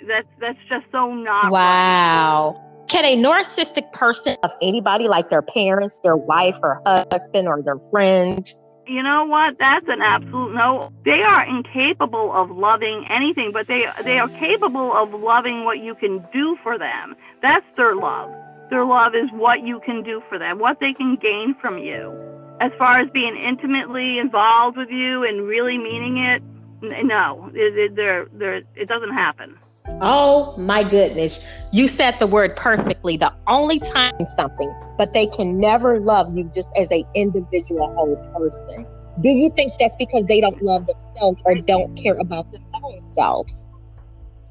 that's 0.08 0.28
that's 0.40 0.60
just 0.70 0.86
so 0.92 1.14
not. 1.14 1.52
Wow. 1.52 2.56
Right. 2.56 2.88
Can 2.90 3.06
a 3.06 3.16
narcissistic 3.16 3.92
person 3.94 4.36
of 4.44 4.52
anybody 4.62 5.08
like 5.08 5.30
their 5.30 5.42
parents, 5.42 6.00
their 6.04 6.18
wife 6.18 6.58
or 6.62 6.82
husband 6.86 7.48
or 7.48 7.62
their 7.62 7.80
friends? 7.90 8.62
You 8.86 9.02
know 9.02 9.24
what? 9.26 9.58
That's 9.60 9.88
an 9.88 10.02
absolute 10.02 10.54
no. 10.54 10.92
They 11.06 11.22
are 11.22 11.46
incapable 11.46 12.34
of 12.34 12.52
loving 12.52 13.06
anything, 13.10 13.52
but 13.54 13.68
they 13.68 13.86
they 14.04 14.20
are 14.20 14.28
capable 14.28 14.92
of 14.94 15.14
loving 15.14 15.64
what 15.64 15.80
you 15.80 15.96
can 15.96 16.26
do 16.34 16.58
for 16.64 16.78
them. 16.78 17.16
That's 17.42 17.66
their 17.78 17.96
love. 17.96 18.30
Their 18.72 18.86
love 18.86 19.16
is 19.16 19.30
what 19.34 19.66
you 19.66 19.82
can 19.86 20.02
do 20.02 20.24
for 20.30 20.40
them, 20.40 20.58
what 20.58 20.80
they 20.80 20.94
can 20.94 21.18
gain 21.18 21.56
from 21.62 21.78
you. 21.78 22.18
As 22.62 22.72
far 22.78 23.00
as 23.00 23.10
being 23.10 23.36
intimately 23.36 24.18
involved 24.18 24.78
with 24.78 24.90
you 24.90 25.26
and 25.26 25.46
really 25.46 25.78
meaning 25.78 26.18
it, 26.18 26.42
no, 26.82 27.52
it, 27.54 27.78
it, 27.78 27.96
they're, 27.96 28.28
they're, 28.32 28.62
it 28.76 28.88
doesn't 28.88 29.12
happen. 29.12 29.58
Oh 30.02 30.56
my 30.58 30.84
goodness. 30.84 31.40
You 31.72 31.88
said 31.88 32.20
the 32.20 32.28
word 32.28 32.56
perfectly. 32.56 33.18
The 33.18 33.34
only 33.48 33.80
time 33.80 34.14
something, 34.36 34.74
but 34.98 35.14
they 35.14 35.26
can 35.28 35.60
never 35.60 36.00
love 36.00 36.36
you 36.36 36.50
just 36.54 36.70
as 36.78 36.90
an 36.92 37.04
individual 37.16 37.94
whole 37.96 38.16
person. 38.34 38.86
Do 39.22 39.30
you 39.30 39.50
think 39.50 39.74
that's 39.80 39.96
because 39.98 40.26
they 40.26 40.40
don't 40.42 40.62
love 40.62 40.88
themselves 40.88 41.42
or 41.46 41.56
don't 41.56 41.96
care 41.96 42.18
about 42.18 42.48
themselves? 42.52 43.66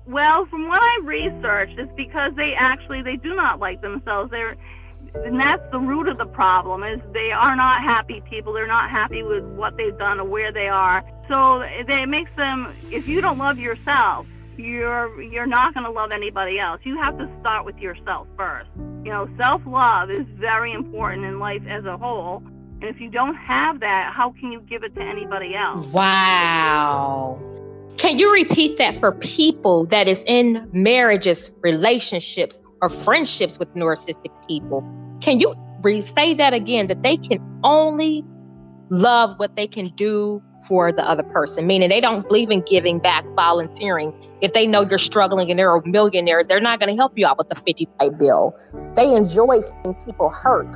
Well, 0.06 0.46
from 0.46 0.68
what 0.68 0.82
I 0.82 1.00
researched, 1.04 1.78
it's 1.78 1.92
because 1.96 2.32
they 2.37 2.54
actually 2.56 3.02
they 3.02 3.16
do 3.16 3.34
not 3.34 3.60
like 3.60 3.80
themselves. 3.80 4.30
They're 4.30 4.56
and 5.14 5.40
that's 5.40 5.62
the 5.72 5.78
root 5.78 6.08
of 6.08 6.18
the 6.18 6.26
problem 6.26 6.84
is 6.84 7.00
they 7.12 7.32
are 7.32 7.56
not 7.56 7.82
happy 7.82 8.20
people. 8.28 8.52
They're 8.52 8.66
not 8.66 8.90
happy 8.90 9.22
with 9.22 9.44
what 9.44 9.76
they've 9.76 9.96
done 9.99 10.20
or 10.20 10.25
where 10.25 10.52
they 10.52 10.68
are. 10.68 11.02
So 11.28 11.60
it 11.62 12.08
makes 12.08 12.30
them 12.37 12.75
if 12.90 13.08
you 13.08 13.20
don't 13.20 13.38
love 13.38 13.58
yourself, 13.58 14.26
you're 14.61 15.23
you're 15.23 15.47
not 15.47 15.75
going 15.75 15.85
to 15.85 15.90
love 15.90 16.11
anybody 16.12 16.59
else. 16.59 16.81
You 16.85 16.97
have 16.97 17.19
to 17.19 17.29
start 17.40 17.64
with 17.64 17.76
yourself 17.79 18.26
first. 18.37 18.71
You 19.05 19.11
know, 19.11 19.29
self-love 19.37 20.11
is 20.11 20.26
very 20.38 20.73
important 20.73 21.25
in 21.25 21.38
life 21.38 21.62
as 21.69 21.85
a 21.85 21.97
whole. 21.97 22.43
And 22.81 22.85
if 22.85 23.00
you 23.00 23.11
don't 23.11 23.35
have 23.35 23.81
that, 23.81 24.12
how 24.14 24.33
can 24.38 24.52
you 24.52 24.61
give 24.61 24.83
it 24.85 24.95
to 24.95 25.02
anybody 25.02 25.55
else? 25.55 25.87
Wow. 25.88 27.38
Can 27.99 28.19
you 28.19 28.33
repeat 28.33 28.79
that 28.79 28.99
for 28.99 29.12
people 29.12 29.85
that 29.87 30.09
is 30.09 30.25
in 30.26 30.69
marriages, 30.73 31.50
relationships, 31.61 32.61
or 32.81 32.88
friendships 32.88 33.59
with 33.59 33.69
narcissistic 33.75 34.33
people? 34.49 34.83
Can 35.21 35.40
you 35.40 35.55
re- 35.83 36.00
say 36.00 36.33
that 36.35 36.55
again? 36.55 36.87
That 36.87 37.02
they 37.02 37.19
can 37.19 37.38
only 37.62 38.25
love 38.90 39.38
what 39.38 39.56
they 39.56 39.66
can 39.66 39.92
do 39.97 40.42
for 40.68 40.92
the 40.92 41.02
other 41.02 41.23
person, 41.23 41.66
meaning 41.66 41.88
they 41.88 42.00
don't 42.00 42.26
believe 42.28 42.50
in 42.50 42.61
giving 42.62 42.99
back, 42.99 43.25
volunteering. 43.35 44.12
If 44.40 44.52
they 44.52 44.66
know 44.66 44.82
you're 44.82 44.99
struggling 44.99 45.50
and 45.50 45.59
they're 45.59 45.75
a 45.75 45.88
millionaire, 45.88 46.44
they're 46.44 46.61
not 46.61 46.80
going 46.80 46.90
to 46.90 46.97
help 46.97 47.16
you 47.16 47.26
out 47.26 47.38
with 47.38 47.49
the 47.49 47.54
50 47.54 47.88
bill. 48.18 48.54
They 48.94 49.14
enjoy 49.14 49.61
seeing 49.61 49.94
people 50.04 50.28
hurt. 50.28 50.73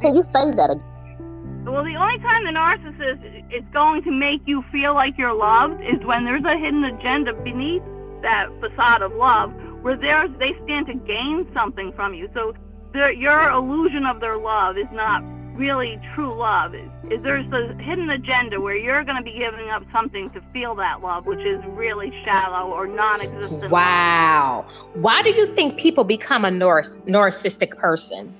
Can 0.00 0.16
you 0.16 0.22
say 0.22 0.50
that 0.52 0.70
again? 0.70 1.64
Well, 1.64 1.84
the 1.84 1.96
only 1.96 2.18
time 2.18 2.44
the 2.44 2.50
narcissist 2.50 3.52
is 3.52 3.62
going 3.72 4.02
to 4.04 4.10
make 4.10 4.40
you 4.46 4.64
feel 4.72 4.94
like 4.94 5.18
you're 5.18 5.34
loved 5.34 5.80
is 5.82 6.04
when 6.04 6.24
there's 6.24 6.44
a 6.44 6.56
hidden 6.56 6.82
agenda 6.84 7.34
beneath 7.34 7.82
that 8.22 8.48
facade 8.60 9.02
of 9.02 9.12
love, 9.12 9.52
where 9.82 9.96
they 9.96 10.54
stand 10.64 10.86
to 10.86 10.94
gain 10.94 11.46
something 11.52 11.92
from 11.92 12.14
you. 12.14 12.28
So 12.32 12.54
your 12.94 13.50
illusion 13.50 14.06
of 14.06 14.20
their 14.20 14.38
love 14.38 14.78
is 14.78 14.86
not 14.92 15.22
really 15.58 16.00
true 16.14 16.32
love 16.34 16.74
is, 16.74 16.88
is 17.10 17.22
there's 17.22 17.50
a 17.52 17.74
hidden 17.82 18.08
agenda 18.10 18.60
where 18.60 18.76
you're 18.76 19.02
going 19.04 19.16
to 19.16 19.22
be 19.22 19.32
giving 19.32 19.68
up 19.68 19.82
something 19.92 20.30
to 20.30 20.40
feel 20.52 20.74
that 20.76 21.02
love, 21.02 21.26
which 21.26 21.40
is 21.40 21.62
really 21.66 22.10
shallow 22.24 22.70
or 22.70 22.86
non-existent. 22.86 23.70
Wow. 23.70 24.64
Love. 24.66 25.02
Why 25.02 25.22
do 25.22 25.30
you 25.30 25.52
think 25.54 25.78
people 25.78 26.04
become 26.04 26.44
a 26.44 26.50
narciss- 26.50 27.00
narcissistic 27.06 27.76
person? 27.76 28.32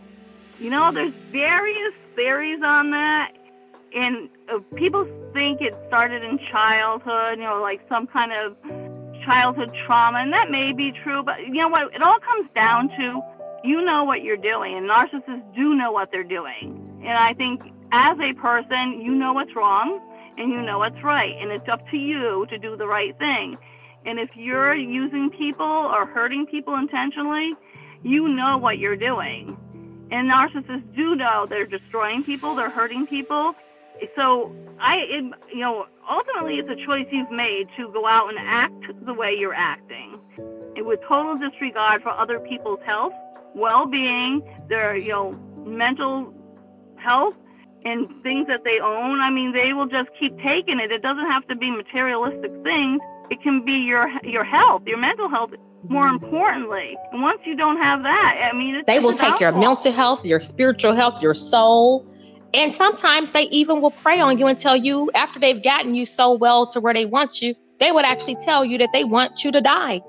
You 0.61 0.71
know, 0.71 0.93
there's 0.93 1.13
various 1.31 1.93
theories 2.15 2.61
on 2.65 2.91
that. 2.93 3.33
And 3.95 4.29
uh, 4.53 4.59
people 4.77 5.09
think 5.33 5.61
it 5.61 5.75
started 5.89 6.23
in 6.23 6.39
childhood, 6.51 7.39
you 7.39 7.45
know, 7.45 7.61
like 7.61 7.81
some 7.89 8.07
kind 8.07 8.33
of 8.33 8.57
childhood 9.25 9.75
trauma. 9.87 10.19
And 10.19 10.33
that 10.33 10.51
may 10.51 10.73
be 10.73 10.93
true. 10.93 11.23
But 11.23 11.41
you 11.41 11.55
know 11.55 11.69
what? 11.69 11.95
It 11.95 12.03
all 12.03 12.19
comes 12.21 12.49
down 12.55 12.91
to 12.91 13.21
you 13.65 13.85
know 13.85 14.05
what 14.05 14.23
you're 14.23 14.37
doing. 14.37 14.77
And 14.77 14.89
narcissists 14.89 15.55
do 15.55 15.75
know 15.75 15.91
what 15.91 16.11
they're 16.13 16.23
doing. 16.23 16.78
And 17.01 17.17
I 17.17 17.35
think 17.35 17.63
as 17.93 18.19
a 18.21 18.33
person, 18.35 19.01
you 19.01 19.15
know 19.15 19.33
what's 19.33 19.55
wrong 19.55 20.01
and 20.37 20.51
you 20.51 20.61
know 20.63 20.79
what's 20.79 21.03
right. 21.03 21.37
And 21.41 21.51
it's 21.51 21.69
up 21.69 21.89
to 21.91 21.97
you 21.97 22.47
to 22.51 22.59
do 22.59 22.77
the 22.77 22.87
right 22.87 23.17
thing. 23.19 23.57
And 24.05 24.19
if 24.19 24.37
you're 24.37 24.75
using 24.75 25.31
people 25.31 25.67
or 25.67 26.07
hurting 26.07 26.47
people 26.47 26.75
intentionally, 26.75 27.55
you 28.03 28.29
know 28.29 28.57
what 28.59 28.79
you're 28.79 28.97
doing. 28.97 29.57
And 30.11 30.31
narcissists 30.31 30.95
do 30.95 31.15
know 31.15 31.47
they're 31.47 31.67
destroying 31.67 32.23
people, 32.23 32.55
they're 32.55 32.71
hurting 32.71 33.07
people. 33.07 33.55
So 34.15 34.55
I, 34.79 34.99
it, 34.99 35.25
you 35.53 35.61
know, 35.61 35.87
ultimately 36.09 36.59
it's 36.59 36.71
a 36.71 36.87
choice 36.87 37.07
you've 37.11 37.31
made 37.31 37.69
to 37.77 37.91
go 37.93 38.07
out 38.07 38.29
and 38.29 38.39
act 38.39 39.05
the 39.05 39.13
way 39.13 39.35
you're 39.35 39.55
acting, 39.55 40.21
and 40.77 40.87
with 40.87 41.01
total 41.03 41.37
disregard 41.37 42.03
for 42.03 42.11
other 42.11 42.39
people's 42.39 42.81
health, 42.87 43.13
well-being, 43.55 44.43
their, 44.69 44.97
you 44.97 45.11
know, 45.11 45.33
mental 45.67 46.33
health 46.99 47.35
and 47.85 48.09
things 48.23 48.47
that 48.49 48.65
they 48.65 48.81
own. 48.81 49.21
I 49.21 49.31
mean, 49.31 49.53
they 49.53 49.73
will 49.73 49.87
just 49.87 50.09
keep 50.19 50.37
taking 50.39 50.81
it. 50.81 50.91
It 50.91 51.03
doesn't 51.03 51.27
have 51.27 51.47
to 51.49 51.57
be 51.57 51.71
materialistic 51.71 52.51
things. 52.63 53.01
It 53.31 53.43
can 53.43 53.65
be 53.65 53.73
your 53.73 54.11
your 54.23 54.45
health, 54.45 54.83
your 54.87 54.99
mental 54.99 55.29
health. 55.29 55.51
More 55.85 56.09
importantly, 56.09 56.97
and 57.13 57.23
once 57.23 57.41
you 57.45 57.55
don't 57.55 57.77
have 57.77 58.03
that, 58.03 58.51
I 58.53 58.57
mean, 58.57 58.83
they 58.87 58.99
will 58.99 59.15
take 59.15 59.39
your 59.39 59.53
mental 59.53 59.93
health, 59.93 60.25
your 60.25 60.41
spiritual 60.41 60.93
health, 60.93 61.23
your 61.23 61.35
soul, 61.35 62.05
and 62.53 62.75
sometimes 62.75 63.31
they 63.33 63.45
even 63.45 63.81
will 63.81 63.93
prey 63.93 64.21
on 64.21 64.39
you 64.39 64.49
and 64.49 64.59
tell 64.59 64.77
you 64.77 65.11
after 65.15 65.39
they've 65.39 65.63
gotten 65.63 65.95
you 65.95 66.05
so 66.05 66.33
well 66.33 66.67
to 66.69 66.81
where 66.81 66.95
they 66.95 67.07
want 67.07 67.41
you, 67.43 67.55
they 67.79 67.93
would 67.93 68.05
actually 68.05 68.37
tell 68.37 68.65
you 68.65 68.77
that 68.79 68.89
they 68.93 69.05
want 69.05 69.45
you 69.45 69.53
to 69.53 69.61
die. 69.61 70.01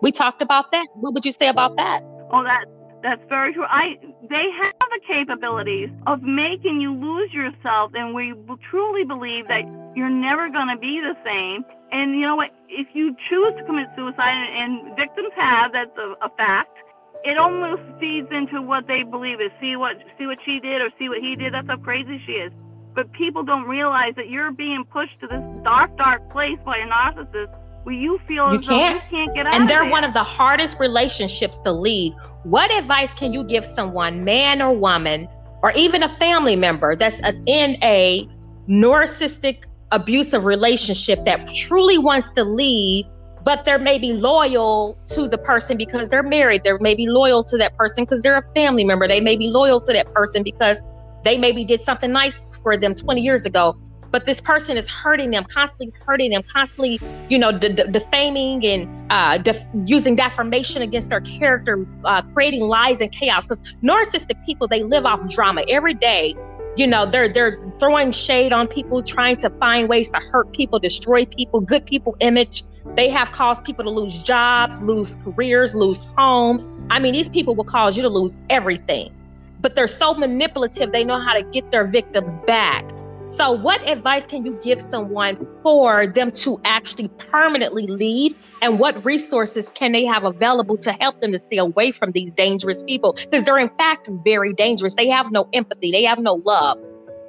We 0.00 0.12
talked 0.12 0.40
about 0.40 0.70
that. 0.70 0.86
What 0.94 1.12
would 1.12 1.24
you 1.24 1.32
say 1.32 1.48
about 1.48 1.76
that? 1.76 2.02
Oh, 2.30 2.42
that 2.44 2.64
that's 3.02 3.22
very 3.28 3.52
true. 3.52 3.64
I 3.64 3.98
they 4.28 4.50
have 4.62 4.72
the 4.90 5.00
capabilities 5.06 5.90
of 6.06 6.22
making 6.22 6.80
you 6.80 6.94
lose 6.94 7.32
yourself, 7.32 7.92
and 7.94 8.14
we 8.14 8.34
truly 8.70 9.04
believe 9.04 9.48
that 9.48 9.64
you're 9.94 10.10
never 10.10 10.48
going 10.48 10.68
to 10.68 10.76
be 10.76 11.00
the 11.00 11.16
same. 11.24 11.64
And 11.90 12.14
you 12.14 12.22
know 12.22 12.36
what? 12.36 12.50
If 12.68 12.88
you 12.94 13.16
choose 13.28 13.54
to 13.56 13.64
commit 13.64 13.88
suicide, 13.96 14.34
and 14.34 14.96
victims 14.96 15.32
have, 15.36 15.72
that's 15.72 15.96
a, 15.96 16.14
a 16.26 16.30
fact. 16.36 16.76
It 17.24 17.36
almost 17.36 17.82
feeds 17.98 18.28
into 18.30 18.62
what 18.62 18.86
they 18.86 19.02
believe 19.02 19.40
is 19.40 19.50
see 19.60 19.74
what 19.74 19.96
see 20.18 20.26
what 20.26 20.38
she 20.44 20.60
did 20.60 20.80
or 20.80 20.90
see 20.98 21.08
what 21.08 21.18
he 21.18 21.34
did. 21.34 21.54
That's 21.54 21.66
how 21.66 21.76
crazy 21.76 22.22
she 22.26 22.32
is. 22.32 22.52
But 22.94 23.12
people 23.12 23.42
don't 23.42 23.66
realize 23.66 24.14
that 24.16 24.28
you're 24.28 24.52
being 24.52 24.84
pushed 24.84 25.18
to 25.20 25.26
this 25.26 25.42
dark, 25.64 25.96
dark 25.96 26.30
place 26.30 26.58
by 26.64 26.78
a 26.78 26.86
narcissist 26.86 27.54
where 27.84 27.94
you 27.94 28.18
feel 28.26 28.52
you 28.52 28.60
can't, 28.60 29.02
you 29.02 29.10
can't 29.10 29.34
get 29.34 29.46
out. 29.46 29.54
And 29.54 29.68
they're 29.68 29.88
one 29.88 30.04
of 30.04 30.12
the 30.12 30.22
hardest 30.22 30.78
relationships 30.78 31.56
to 31.58 31.72
lead. 31.72 32.14
What 32.42 32.70
advice 32.70 33.12
can 33.14 33.32
you 33.32 33.44
give 33.44 33.64
someone, 33.64 34.24
man 34.24 34.60
or 34.60 34.72
woman, 34.72 35.28
or 35.62 35.72
even 35.72 36.02
a 36.02 36.14
family 36.16 36.56
member 36.56 36.96
that's 36.96 37.18
in 37.46 37.82
a 37.82 38.28
narcissistic 38.68 39.64
abusive 39.90 40.44
relationship 40.44 41.24
that 41.24 41.46
truly 41.46 41.98
wants 41.98 42.30
to 42.30 42.44
leave, 42.44 43.06
but 43.42 43.64
they're 43.64 43.78
maybe 43.78 44.12
loyal 44.12 44.98
to 45.06 45.26
the 45.26 45.38
person 45.38 45.76
because 45.76 46.08
they're 46.08 46.22
married. 46.22 46.64
They 46.64 46.72
may 46.80 46.94
be 46.94 47.06
loyal 47.06 47.42
to 47.44 47.56
that 47.58 47.76
person 47.76 48.04
because 48.04 48.20
they're 48.20 48.38
a 48.38 48.54
family 48.54 48.84
member. 48.84 49.08
They 49.08 49.20
may 49.20 49.36
be 49.36 49.48
loyal 49.48 49.80
to 49.80 49.92
that 49.92 50.12
person 50.12 50.42
because 50.42 50.80
they 51.24 51.38
maybe 51.38 51.64
did 51.64 51.80
something 51.80 52.12
nice 52.12 52.56
for 52.56 52.76
them 52.76 52.94
20 52.94 53.20
years 53.20 53.46
ago 53.46 53.76
but 54.10 54.24
this 54.24 54.40
person 54.40 54.76
is 54.76 54.88
hurting 54.88 55.30
them, 55.30 55.44
constantly 55.44 55.92
hurting 56.06 56.30
them, 56.30 56.42
constantly, 56.42 57.00
you 57.28 57.38
know, 57.38 57.52
de- 57.52 57.72
de- 57.72 57.86
defaming 57.88 58.64
and 58.64 59.12
uh, 59.12 59.38
def- 59.38 59.64
using 59.84 60.14
defamation 60.14 60.82
against 60.82 61.10
their 61.10 61.20
character, 61.20 61.86
uh, 62.04 62.22
creating 62.34 62.62
lies 62.62 63.00
and 63.00 63.12
chaos. 63.12 63.46
Because 63.46 63.62
narcissistic 63.82 64.44
people, 64.46 64.66
they 64.68 64.82
live 64.82 65.04
off 65.04 65.20
drama 65.28 65.64
every 65.68 65.94
day. 65.94 66.34
You 66.76 66.86
know, 66.86 67.06
they're 67.06 67.28
they're 67.32 67.58
throwing 67.80 68.12
shade 68.12 68.52
on 68.52 68.68
people, 68.68 69.02
trying 69.02 69.36
to 69.38 69.50
find 69.50 69.88
ways 69.88 70.10
to 70.10 70.20
hurt 70.30 70.52
people, 70.52 70.78
destroy 70.78 71.26
people, 71.26 71.60
good 71.60 71.84
people 71.84 72.16
image. 72.20 72.62
They 72.94 73.10
have 73.10 73.32
caused 73.32 73.64
people 73.64 73.84
to 73.84 73.90
lose 73.90 74.22
jobs, 74.22 74.80
lose 74.82 75.16
careers, 75.24 75.74
lose 75.74 76.02
homes. 76.16 76.70
I 76.90 76.98
mean, 76.98 77.12
these 77.12 77.28
people 77.28 77.54
will 77.54 77.64
cause 77.64 77.96
you 77.96 78.02
to 78.02 78.08
lose 78.08 78.40
everything. 78.48 79.12
But 79.60 79.74
they're 79.74 79.88
so 79.88 80.14
manipulative, 80.14 80.92
they 80.92 81.04
know 81.04 81.20
how 81.20 81.34
to 81.34 81.42
get 81.42 81.70
their 81.72 81.84
victims 81.84 82.38
back 82.46 82.88
So, 83.28 83.52
what 83.52 83.86
advice 83.86 84.24
can 84.24 84.46
you 84.46 84.58
give 84.62 84.80
someone 84.80 85.46
for 85.62 86.06
them 86.06 86.32
to 86.32 86.58
actually 86.64 87.08
permanently 87.08 87.86
leave? 87.86 88.34
And 88.62 88.78
what 88.78 89.04
resources 89.04 89.70
can 89.70 89.92
they 89.92 90.06
have 90.06 90.24
available 90.24 90.78
to 90.78 90.92
help 90.94 91.20
them 91.20 91.32
to 91.32 91.38
stay 91.38 91.58
away 91.58 91.92
from 91.92 92.12
these 92.12 92.30
dangerous 92.30 92.82
people? 92.84 93.12
Because 93.12 93.44
they're, 93.44 93.58
in 93.58 93.68
fact, 93.76 94.08
very 94.24 94.54
dangerous. 94.54 94.94
They 94.94 95.08
have 95.08 95.30
no 95.30 95.46
empathy, 95.52 95.90
they 95.90 96.04
have 96.04 96.18
no 96.18 96.40
love. 96.46 96.78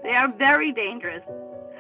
They 0.04 0.12
are 0.12 0.34
very 0.38 0.72
dangerous. 0.72 1.22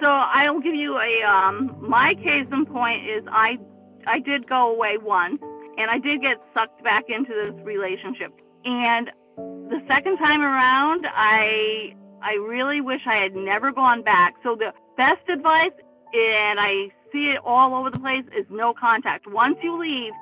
So, 0.01 0.07
I'll 0.07 0.59
give 0.59 0.75
you 0.75 0.97
a, 0.97 1.23
um, 1.23 1.73
my 1.79 2.13
case 2.15 2.45
in 2.51 2.65
point 2.65 3.07
is 3.07 3.23
I, 3.31 3.57
I 4.05 4.19
did 4.19 4.49
go 4.49 4.75
away 4.75 4.97
once 5.01 5.39
and 5.77 5.89
I 5.89 5.97
did 5.97 6.19
get 6.19 6.35
sucked 6.53 6.83
back 6.83 7.05
into 7.07 7.31
this 7.33 7.65
relationship. 7.65 8.33
And 8.65 9.11
the 9.37 9.81
second 9.87 10.17
time 10.17 10.41
around, 10.41 11.07
I 11.07 11.95
I 12.21 12.33
really 12.33 12.81
wish 12.81 13.01
I 13.05 13.15
had 13.15 13.35
never 13.35 13.71
gone 13.71 14.01
back. 14.01 14.35
So 14.43 14.55
the 14.55 14.73
best 14.97 15.27
advice, 15.29 15.71
and 16.13 16.59
I 16.59 16.89
see 17.11 17.29
it 17.29 17.39
all 17.43 17.75
over 17.75 17.89
the 17.89 17.99
place, 17.99 18.25
is 18.37 18.45
no 18.49 18.73
contact. 18.73 19.27
Once 19.27 19.57
you 19.63 19.79
leave 19.79 20.13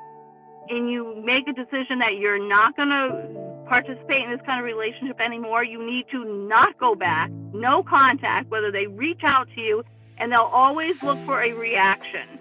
and 0.69 0.89
you 0.91 1.21
make 1.25 1.47
a 1.47 1.53
decision 1.53 1.99
that 1.99 2.17
you're 2.17 2.45
not 2.45 2.75
going 2.75 2.89
to 2.89 3.65
participate 3.67 4.23
in 4.23 4.31
this 4.31 4.41
kind 4.45 4.59
of 4.59 4.65
relationship 4.65 5.19
anymore, 5.19 5.63
you 5.63 5.83
need 5.85 6.05
to 6.11 6.23
not 6.23 6.77
go 6.77 6.95
back. 6.95 7.31
No 7.53 7.83
contact, 7.83 8.49
whether 8.49 8.71
they 8.71 8.87
reach 8.87 9.21
out 9.23 9.47
to 9.55 9.61
you, 9.61 9.83
and 10.17 10.31
they'll 10.31 10.41
always 10.41 10.95
look 11.03 11.17
for 11.25 11.41
a 11.41 11.53
reaction, 11.53 12.39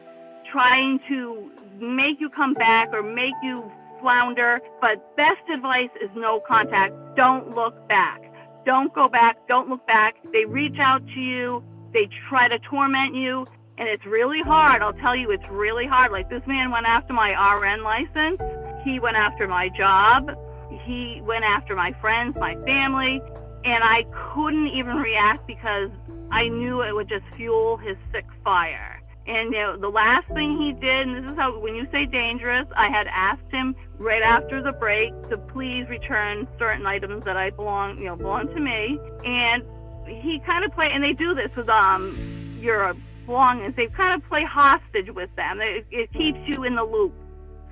trying 0.50 1.00
to 1.08 1.50
make 1.80 2.20
you 2.20 2.28
come 2.30 2.54
back 2.54 2.88
or 2.92 3.02
make 3.02 3.34
you 3.42 3.70
flounder. 4.00 4.60
But 4.80 5.16
best 5.16 5.48
advice 5.52 5.90
is 6.02 6.10
no 6.14 6.40
contact. 6.40 6.94
Don't 7.16 7.54
look 7.54 7.88
back. 7.88 8.25
Don't 8.66 8.92
go 8.92 9.08
back. 9.08 9.46
Don't 9.46 9.68
look 9.68 9.86
back. 9.86 10.16
They 10.32 10.44
reach 10.44 10.80
out 10.80 11.06
to 11.14 11.20
you. 11.20 11.62
They 11.92 12.08
try 12.28 12.48
to 12.48 12.58
torment 12.58 13.14
you. 13.14 13.46
And 13.78 13.88
it's 13.88 14.04
really 14.04 14.42
hard. 14.42 14.82
I'll 14.82 14.92
tell 14.92 15.14
you, 15.14 15.30
it's 15.30 15.48
really 15.48 15.86
hard. 15.86 16.10
Like 16.10 16.28
this 16.28 16.42
man 16.46 16.72
went 16.72 16.84
after 16.84 17.12
my 17.12 17.30
RN 17.30 17.84
license. 17.84 18.40
He 18.84 18.98
went 18.98 19.16
after 19.16 19.46
my 19.46 19.68
job. 19.68 20.32
He 20.84 21.20
went 21.24 21.44
after 21.44 21.76
my 21.76 21.92
friends, 22.00 22.36
my 22.40 22.56
family. 22.64 23.22
And 23.64 23.84
I 23.84 24.04
couldn't 24.34 24.68
even 24.68 24.96
react 24.96 25.46
because 25.46 25.90
I 26.32 26.48
knew 26.48 26.82
it 26.82 26.92
would 26.92 27.08
just 27.08 27.24
fuel 27.36 27.76
his 27.76 27.96
sick 28.12 28.26
fire. 28.42 28.95
And 29.26 29.52
you 29.52 29.58
know, 29.58 29.76
the 29.76 29.88
last 29.88 30.28
thing 30.28 30.56
he 30.58 30.72
did, 30.72 31.08
and 31.08 31.16
this 31.16 31.32
is 31.32 31.38
how 31.38 31.58
when 31.58 31.74
you 31.74 31.86
say 31.92 32.06
dangerous, 32.06 32.66
I 32.76 32.88
had 32.88 33.06
asked 33.08 33.50
him 33.50 33.74
right 33.98 34.22
after 34.22 34.62
the 34.62 34.72
break 34.72 35.12
to 35.30 35.38
please 35.38 35.88
return 35.88 36.46
certain 36.58 36.86
items 36.86 37.24
that 37.24 37.36
I 37.36 37.50
belong, 37.50 37.98
you 37.98 38.04
know, 38.06 38.16
belong 38.16 38.48
to 38.48 38.60
me. 38.60 38.98
And 39.24 39.64
he 40.06 40.40
kind 40.46 40.64
of 40.64 40.72
play, 40.72 40.90
and 40.92 41.02
they 41.02 41.12
do 41.12 41.34
this 41.34 41.50
with 41.56 41.68
um 41.68 42.58
your 42.60 42.94
belongings. 43.26 43.74
They 43.76 43.88
kind 43.88 44.20
of 44.20 44.28
play 44.28 44.44
hostage 44.44 45.10
with 45.10 45.30
them. 45.36 45.60
It, 45.60 45.86
it 45.90 46.12
keeps 46.12 46.38
you 46.46 46.64
in 46.64 46.76
the 46.76 46.84
loop. 46.84 47.14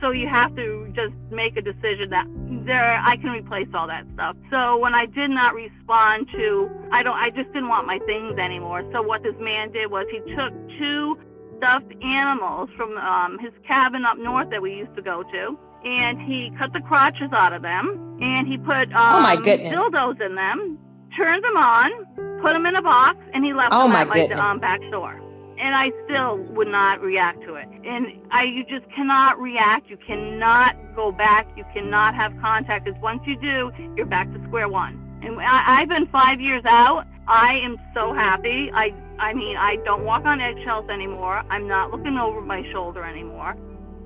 So 0.00 0.10
you 0.10 0.28
have 0.28 0.54
to 0.56 0.92
just 0.94 1.14
make 1.30 1.56
a 1.56 1.62
decision 1.62 2.10
that 2.10 2.26
there 2.66 3.00
I 3.00 3.16
can 3.16 3.30
replace 3.30 3.68
all 3.74 3.86
that 3.86 4.04
stuff. 4.14 4.36
So 4.50 4.76
when 4.78 4.94
I 4.94 5.06
did 5.06 5.30
not 5.30 5.54
respond 5.54 6.28
to 6.32 6.70
I 6.92 7.02
don't 7.02 7.16
I 7.16 7.30
just 7.30 7.52
didn't 7.52 7.68
want 7.68 7.86
my 7.86 8.00
things 8.00 8.38
anymore. 8.38 8.82
So 8.92 9.02
what 9.02 9.22
this 9.22 9.36
man 9.40 9.72
did 9.72 9.90
was 9.90 10.06
he 10.10 10.18
took 10.34 10.52
two 10.78 11.16
stuffed 11.58 11.92
animals 12.02 12.68
from 12.76 12.96
um, 12.98 13.38
his 13.38 13.52
cabin 13.66 14.04
up 14.04 14.18
north 14.18 14.50
that 14.50 14.62
we 14.62 14.74
used 14.74 14.94
to 14.96 15.02
go 15.02 15.22
to. 15.22 15.58
And 15.84 16.20
he 16.20 16.50
cut 16.58 16.72
the 16.72 16.80
crotches 16.80 17.30
out 17.32 17.52
of 17.52 17.60
them, 17.60 18.18
and 18.22 18.48
he 18.48 18.56
put 18.56 18.90
um, 18.94 19.16
oh 19.16 19.20
my 19.20 19.36
goodness. 19.36 19.78
dildos 19.78 20.18
in 20.24 20.34
them, 20.34 20.78
turned 21.14 21.44
them 21.44 21.56
on, 21.58 22.40
put 22.40 22.54
them 22.54 22.64
in 22.64 22.74
a 22.74 22.80
box, 22.80 23.18
and 23.34 23.44
he 23.44 23.52
left 23.52 23.68
oh 23.72 23.82
them 23.82 23.92
my 23.92 24.00
at 24.00 24.08
like 24.08 24.22
goodness. 24.22 24.38
the 24.38 24.44
um, 24.44 24.60
back 24.60 24.80
door. 24.90 25.20
And 25.56 25.74
I 25.74 25.92
still 26.06 26.38
would 26.56 26.68
not 26.68 27.00
react 27.00 27.42
to 27.42 27.54
it. 27.54 27.68
And 27.84 28.06
I, 28.32 28.42
you 28.44 28.64
just 28.64 28.90
cannot 28.96 29.38
react. 29.38 29.88
You 29.88 29.98
cannot 29.98 30.74
go 30.96 31.12
back. 31.12 31.46
You 31.54 31.64
cannot 31.72 32.14
have 32.14 32.32
contact. 32.40 32.86
Because 32.86 33.00
once 33.00 33.20
you 33.24 33.38
do, 33.38 33.70
you're 33.94 34.06
back 34.06 34.32
to 34.32 34.42
square 34.48 34.68
one. 34.68 34.98
And 35.22 35.38
I, 35.40 35.80
I've 35.80 35.88
been 35.88 36.06
five 36.06 36.40
years 36.40 36.64
out. 36.66 37.04
I 37.28 37.54
am 37.62 37.78
so 37.94 38.12
happy. 38.12 38.70
I 38.74 38.92
I 39.18 39.32
mean, 39.32 39.56
I 39.56 39.76
don't 39.84 40.04
walk 40.04 40.24
on 40.24 40.40
eggshells 40.40 40.88
anymore. 40.88 41.44
I'm 41.50 41.68
not 41.68 41.90
looking 41.90 42.18
over 42.18 42.40
my 42.40 42.68
shoulder 42.72 43.04
anymore. 43.04 43.56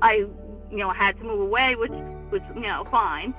I, 0.03 0.27
you 0.71 0.77
know, 0.77 0.91
had 0.93 1.17
to 1.19 1.25
move 1.25 1.41
away, 1.41 1.75
which 1.77 1.93
was, 2.31 2.43
you 2.55 2.63
know, 2.63 2.85
fine. 2.91 3.35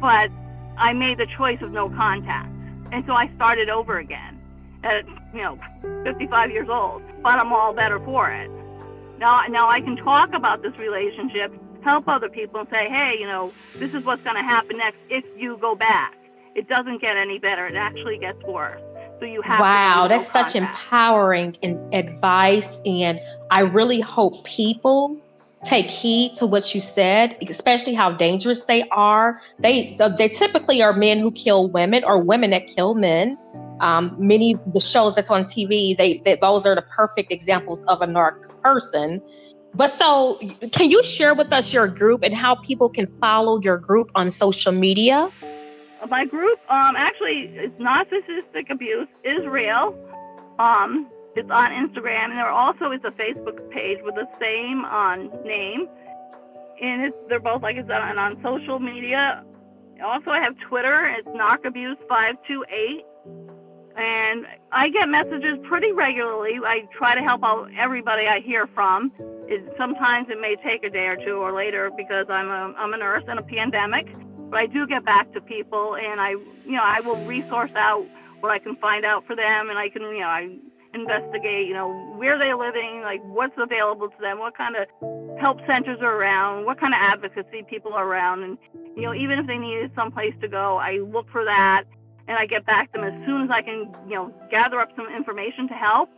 But 0.00 0.30
I 0.78 0.92
made 0.94 1.18
the 1.18 1.26
choice 1.36 1.60
of 1.60 1.72
no 1.72 1.90
contact. 1.90 2.48
And 2.92 3.04
so 3.06 3.12
I 3.12 3.30
started 3.36 3.68
over 3.68 3.98
again 3.98 4.40
at, 4.84 5.06
you 5.34 5.42
know, 5.42 5.58
55 6.04 6.50
years 6.50 6.68
old. 6.70 7.02
But 7.22 7.34
I'm 7.34 7.52
all 7.52 7.74
better 7.74 7.98
for 8.00 8.30
it. 8.30 8.50
Now, 9.18 9.42
now 9.48 9.68
I 9.68 9.80
can 9.80 9.96
talk 9.96 10.32
about 10.34 10.62
this 10.62 10.76
relationship, 10.78 11.54
help 11.84 12.08
other 12.08 12.28
people, 12.28 12.60
and 12.60 12.68
say, 12.70 12.88
hey, 12.88 13.16
you 13.20 13.26
know, 13.26 13.52
this 13.78 13.92
is 13.94 14.04
what's 14.04 14.22
going 14.22 14.36
to 14.36 14.42
happen 14.42 14.78
next 14.78 14.98
if 15.10 15.24
you 15.36 15.58
go 15.60 15.74
back. 15.74 16.14
It 16.54 16.68
doesn't 16.68 17.00
get 17.00 17.16
any 17.16 17.38
better. 17.38 17.66
It 17.66 17.76
actually 17.76 18.18
gets 18.18 18.42
worse. 18.42 18.80
So 19.22 19.26
you 19.26 19.40
have 19.42 19.60
wow, 19.60 20.08
that's 20.08 20.34
no 20.34 20.42
such 20.42 20.56
empowering 20.56 21.56
in 21.62 21.78
advice. 21.94 22.80
And 22.84 23.20
I 23.52 23.60
really 23.60 24.00
hope 24.00 24.42
people 24.42 25.16
take 25.64 25.86
heed 25.86 26.34
to 26.38 26.46
what 26.46 26.74
you 26.74 26.80
said, 26.80 27.38
especially 27.48 27.94
how 27.94 28.10
dangerous 28.10 28.62
they 28.62 28.82
are. 28.88 29.40
They 29.60 29.92
so 29.92 30.08
they 30.08 30.28
typically 30.28 30.82
are 30.82 30.92
men 30.92 31.20
who 31.20 31.30
kill 31.30 31.68
women 31.68 32.02
or 32.02 32.18
women 32.18 32.50
that 32.50 32.66
kill 32.66 32.96
men. 32.96 33.38
Um, 33.78 34.16
many 34.18 34.58
the 34.74 34.80
shows 34.80 35.14
that's 35.14 35.30
on 35.30 35.44
TV, 35.44 35.96
they, 35.96 36.18
they 36.24 36.34
those 36.34 36.66
are 36.66 36.74
the 36.74 36.82
perfect 36.82 37.30
examples 37.30 37.82
of 37.82 38.02
a 38.02 38.06
narc 38.06 38.50
person. 38.60 39.22
But 39.72 39.92
so, 39.92 40.40
can 40.72 40.90
you 40.90 41.00
share 41.04 41.32
with 41.32 41.52
us 41.52 41.72
your 41.72 41.86
group 41.86 42.24
and 42.24 42.34
how 42.34 42.56
people 42.56 42.88
can 42.88 43.06
follow 43.20 43.60
your 43.60 43.78
group 43.78 44.10
on 44.16 44.32
social 44.32 44.72
media? 44.72 45.30
My 46.08 46.24
group 46.24 46.58
um 46.70 46.96
actually 46.96 47.50
it's 47.54 47.78
narcissistic 47.80 48.70
abuse 48.70 49.08
is 49.24 49.46
real. 49.46 49.96
Um 50.58 51.08
it's 51.34 51.50
on 51.50 51.70
instagram 51.70 52.30
and 52.30 52.38
there 52.38 52.50
also 52.50 52.92
is 52.92 53.00
a 53.04 53.10
facebook 53.10 53.70
page 53.70 53.98
with 54.02 54.14
the 54.14 54.28
same 54.40 54.84
um, 54.84 55.30
name. 55.44 55.88
And 56.80 57.02
it's 57.02 57.16
they're 57.28 57.40
both 57.40 57.62
like 57.62 57.76
I 57.76 57.82
said 57.82 57.90
on, 57.90 58.18
on 58.18 58.40
social 58.42 58.78
media. 58.78 59.44
Also 60.04 60.30
i 60.30 60.40
have 60.40 60.56
twitter 60.58 61.06
it's 61.06 61.28
narcabuse 61.28 61.96
528 62.08 63.04
and 63.96 64.46
i 64.72 64.88
get 64.88 65.08
messages 65.08 65.58
pretty 65.68 65.92
regularly. 65.92 66.58
I 66.64 66.88
try 66.96 67.14
to 67.14 67.20
help 67.20 67.44
out 67.44 67.70
everybody 67.78 68.26
i 68.26 68.40
hear 68.40 68.66
from. 68.66 69.12
It, 69.46 69.72
sometimes 69.76 70.28
it 70.30 70.40
may 70.40 70.56
take 70.56 70.82
a 70.82 70.90
day 70.90 71.06
or 71.06 71.16
two 71.16 71.36
or 71.36 71.52
later 71.52 71.90
because 71.96 72.26
i'm 72.28 72.48
a, 72.48 72.74
I'm 72.76 72.92
a 72.92 72.96
nurse 72.96 73.24
in 73.30 73.38
a 73.38 73.42
pandemic 73.42 74.06
but 74.52 74.60
I 74.60 74.66
do 74.66 74.86
get 74.86 75.02
back 75.02 75.32
to 75.32 75.40
people, 75.40 75.96
and 75.96 76.20
I, 76.20 76.32
you 76.32 76.76
know, 76.76 76.82
I 76.82 77.00
will 77.00 77.24
resource 77.24 77.70
out 77.74 78.04
what 78.40 78.52
I 78.52 78.58
can 78.58 78.76
find 78.76 79.02
out 79.02 79.26
for 79.26 79.34
them, 79.34 79.70
and 79.70 79.78
I 79.78 79.88
can, 79.88 80.02
you 80.02 80.20
know, 80.20 80.26
I 80.26 80.54
investigate, 80.92 81.66
you 81.66 81.72
know, 81.72 81.90
where 82.18 82.38
they're 82.38 82.58
living, 82.58 83.00
like 83.00 83.22
what's 83.24 83.54
available 83.56 84.10
to 84.10 84.20
them, 84.20 84.38
what 84.38 84.54
kind 84.54 84.76
of 84.76 84.86
help 85.40 85.58
centers 85.66 86.00
are 86.02 86.14
around, 86.14 86.66
what 86.66 86.78
kind 86.78 86.92
of 86.92 86.98
advocacy 87.00 87.62
people 87.62 87.94
are 87.94 88.06
around, 88.06 88.42
and 88.42 88.58
you 88.94 89.04
know, 89.04 89.14
even 89.14 89.38
if 89.38 89.46
they 89.46 89.56
needed 89.56 89.90
some 89.94 90.12
place 90.12 90.34
to 90.42 90.48
go, 90.48 90.76
I 90.76 90.98
look 90.98 91.30
for 91.30 91.46
that, 91.46 91.84
and 92.28 92.36
I 92.36 92.44
get 92.44 92.66
back 92.66 92.92
to 92.92 93.00
them 93.00 93.08
as 93.08 93.26
soon 93.26 93.40
as 93.44 93.50
I 93.50 93.62
can, 93.62 93.90
you 94.06 94.16
know, 94.16 94.34
gather 94.50 94.78
up 94.80 94.90
some 94.96 95.08
information 95.08 95.66
to 95.68 95.74
help. 95.74 96.10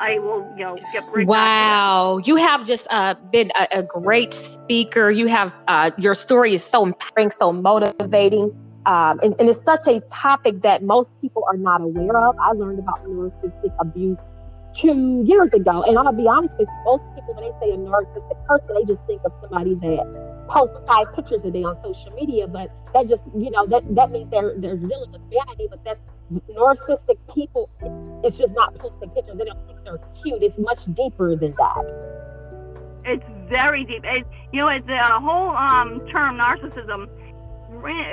I 0.00 0.18
will, 0.18 0.50
you 0.56 0.64
know, 0.64 0.76
get 0.94 1.06
right 1.12 1.26
wow, 1.26 2.22
you 2.24 2.36
have 2.36 2.66
just 2.66 2.86
uh, 2.88 3.14
been 3.30 3.52
a, 3.54 3.68
a, 3.80 3.82
great 3.82 4.32
speaker. 4.32 5.10
You 5.10 5.26
have 5.26 5.52
uh, 5.68 5.90
your 5.98 6.14
story 6.14 6.54
is 6.54 6.64
so 6.64 6.86
empowering, 6.86 7.30
so 7.30 7.52
motivating, 7.52 8.44
um, 8.86 9.20
and, 9.22 9.34
and, 9.38 9.50
it's 9.50 9.62
such 9.62 9.86
a 9.86 10.00
topic 10.00 10.62
that 10.62 10.82
most 10.82 11.12
people 11.20 11.44
are 11.46 11.58
not 11.58 11.82
aware 11.82 12.16
of. 12.16 12.34
I 12.40 12.52
learned 12.52 12.78
about 12.78 13.04
narcissistic 13.04 13.74
abuse 13.78 14.16
two 14.74 15.22
years 15.26 15.52
ago, 15.52 15.82
and 15.82 15.98
I'll 15.98 16.12
be 16.12 16.26
honest 16.26 16.56
with 16.58 16.68
you, 16.68 16.82
most 16.86 17.02
people 17.14 17.34
when 17.34 17.44
they 17.44 17.52
say 17.60 17.72
a 17.74 17.76
narcissistic 17.76 18.46
person, 18.46 18.74
they 18.76 18.84
just 18.86 19.04
think 19.06 19.20
of 19.26 19.32
somebody 19.42 19.74
that 19.74 20.46
posts 20.48 20.76
five 20.86 21.14
pictures 21.14 21.44
a 21.44 21.50
day 21.50 21.62
on 21.62 21.78
social 21.82 22.10
media. 22.12 22.48
But 22.48 22.70
that 22.94 23.06
just, 23.06 23.24
you 23.36 23.50
know, 23.50 23.66
that 23.66 23.82
that 23.94 24.10
means 24.10 24.30
they're 24.30 24.54
they're 24.56 24.76
dealing 24.76 25.12
with 25.12 25.20
vanity, 25.30 25.68
but 25.68 25.84
that's 25.84 26.00
narcissistic 26.30 27.18
people, 27.34 27.70
it's 28.24 28.38
just 28.38 28.54
not 28.54 28.74
posting 28.78 29.10
pictures. 29.10 29.36
They 29.36 29.44
don't 29.44 29.66
think 29.66 29.84
they're 29.84 30.00
cute. 30.22 30.42
It's 30.42 30.58
much 30.58 30.84
deeper 30.94 31.36
than 31.36 31.52
that. 31.52 33.00
It's 33.04 33.24
very 33.48 33.84
deep. 33.84 34.02
It, 34.04 34.26
you 34.52 34.60
know, 34.60 34.68
it's 34.68 34.88
a 34.88 35.20
whole 35.20 35.50
um, 35.50 36.06
term, 36.08 36.36
narcissism. 36.36 37.08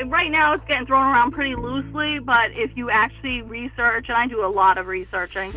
Right 0.10 0.32
now, 0.32 0.54
it's 0.54 0.64
getting 0.66 0.88
thrown 0.88 1.08
around 1.08 1.32
pretty 1.32 1.56
loosely, 1.56 2.20
but 2.20 2.52
if 2.52 2.72
you 2.76 2.90
actually 2.90 3.42
research, 3.42 4.06
and 4.08 4.18
I 4.18 4.28
do 4.28 4.46
a 4.46 4.48
lot 4.48 4.78
of 4.78 4.88
researching, 4.88 5.52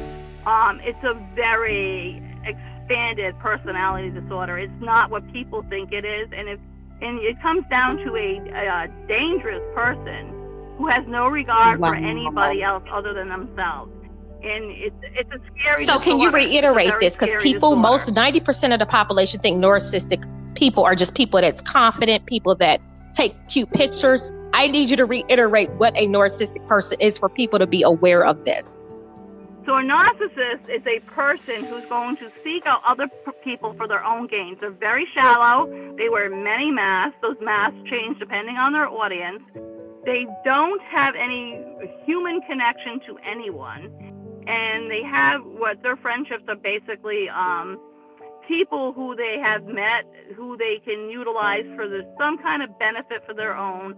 um, 0.47 0.81
it's 0.83 1.03
a 1.05 1.15
very 1.35 2.23
expanded 2.45 3.39
personality 3.39 4.11
disorder. 4.11 4.59
It's 4.59 4.73
not 4.81 5.11
what 5.11 5.31
people 5.33 5.65
think 5.69 5.93
it 5.93 6.05
is, 6.05 6.29
and 6.33 6.49
if 6.49 6.59
and 7.03 7.19
it 7.21 7.41
comes 7.41 7.65
down 7.71 7.97
to 7.99 8.17
a, 8.17 8.39
a 8.51 8.89
dangerous 9.07 9.63
person 9.75 10.40
who 10.81 10.87
has 10.89 11.05
no 11.07 11.29
regard 11.29 11.79
wow. 11.79 11.91
for 11.91 11.95
anybody 11.95 12.63
else 12.63 12.83
other 12.91 13.13
than 13.13 13.29
themselves. 13.29 13.93
and 14.43 14.71
it's 14.71 14.97
it's 15.03 15.31
a 15.31 15.39
scary. 15.59 15.85
So 15.85 15.99
can 15.99 16.19
you 16.19 16.31
reiterate 16.31 16.95
this? 17.01 17.13
Because 17.13 17.31
people, 17.43 17.71
disorder. 17.71 17.77
most 17.77 18.13
ninety 18.13 18.41
percent 18.41 18.73
of 18.73 18.79
the 18.79 18.87
population 18.87 19.41
think 19.41 19.63
narcissistic 19.63 20.25
people 20.55 20.83
are 20.85 20.95
just 20.95 21.15
people 21.15 21.39
that's 21.39 21.61
confident, 21.61 22.25
people 22.25 22.55
that 22.57 22.81
take 23.13 23.35
cute 23.49 23.71
pictures. 23.73 24.33
I 24.55 24.69
need 24.69 24.89
you 24.89 24.97
to 24.97 25.05
reiterate 25.05 25.71
what 25.73 25.95
a 25.97 26.07
narcissistic 26.07 26.67
person 26.67 26.99
is 27.01 27.19
for 27.19 27.29
people 27.29 27.59
to 27.59 27.67
be 27.67 27.83
aware 27.83 28.25
of 28.25 28.43
this. 28.47 28.71
So 29.67 29.77
a 29.77 29.83
narcissist 29.83 30.69
is 30.75 30.83
a 30.87 31.01
person 31.11 31.65
who's 31.67 31.85
going 31.91 32.17
to 32.17 32.31
seek 32.43 32.65
out 32.65 32.81
other 32.87 33.07
people 33.45 33.75
for 33.75 33.87
their 33.87 34.03
own 34.03 34.27
gains. 34.27 34.57
They're 34.61 34.71
very 34.71 35.07
shallow. 35.15 35.69
They 35.99 36.09
wear 36.09 36.31
many 36.31 36.71
masks. 36.71 37.17
Those 37.21 37.37
masks 37.43 37.77
change 37.89 38.19
depending 38.19 38.57
on 38.57 38.73
their 38.73 38.89
audience. 38.89 39.43
They 40.05 40.27
don't 40.45 40.81
have 40.83 41.15
any 41.15 41.61
human 42.05 42.41
connection 42.43 43.01
to 43.07 43.19
anyone. 43.29 43.93
And 44.47 44.91
they 44.91 45.03
have 45.03 45.45
what 45.45 45.83
their 45.83 45.97
friendships 45.97 46.45
are 46.49 46.57
basically 46.57 47.29
um, 47.29 47.79
people 48.49 48.93
who 48.93 49.15
they 49.15 49.39
have 49.39 49.65
met, 49.65 50.05
who 50.35 50.57
they 50.57 50.81
can 50.85 51.09
utilize 51.09 51.65
for 51.77 51.89
the, 51.89 52.03
some 52.19 52.39
kind 52.39 52.63
of 52.63 52.77
benefit 52.79 53.23
for 53.27 53.35
their 53.35 53.57
own. 53.57 53.95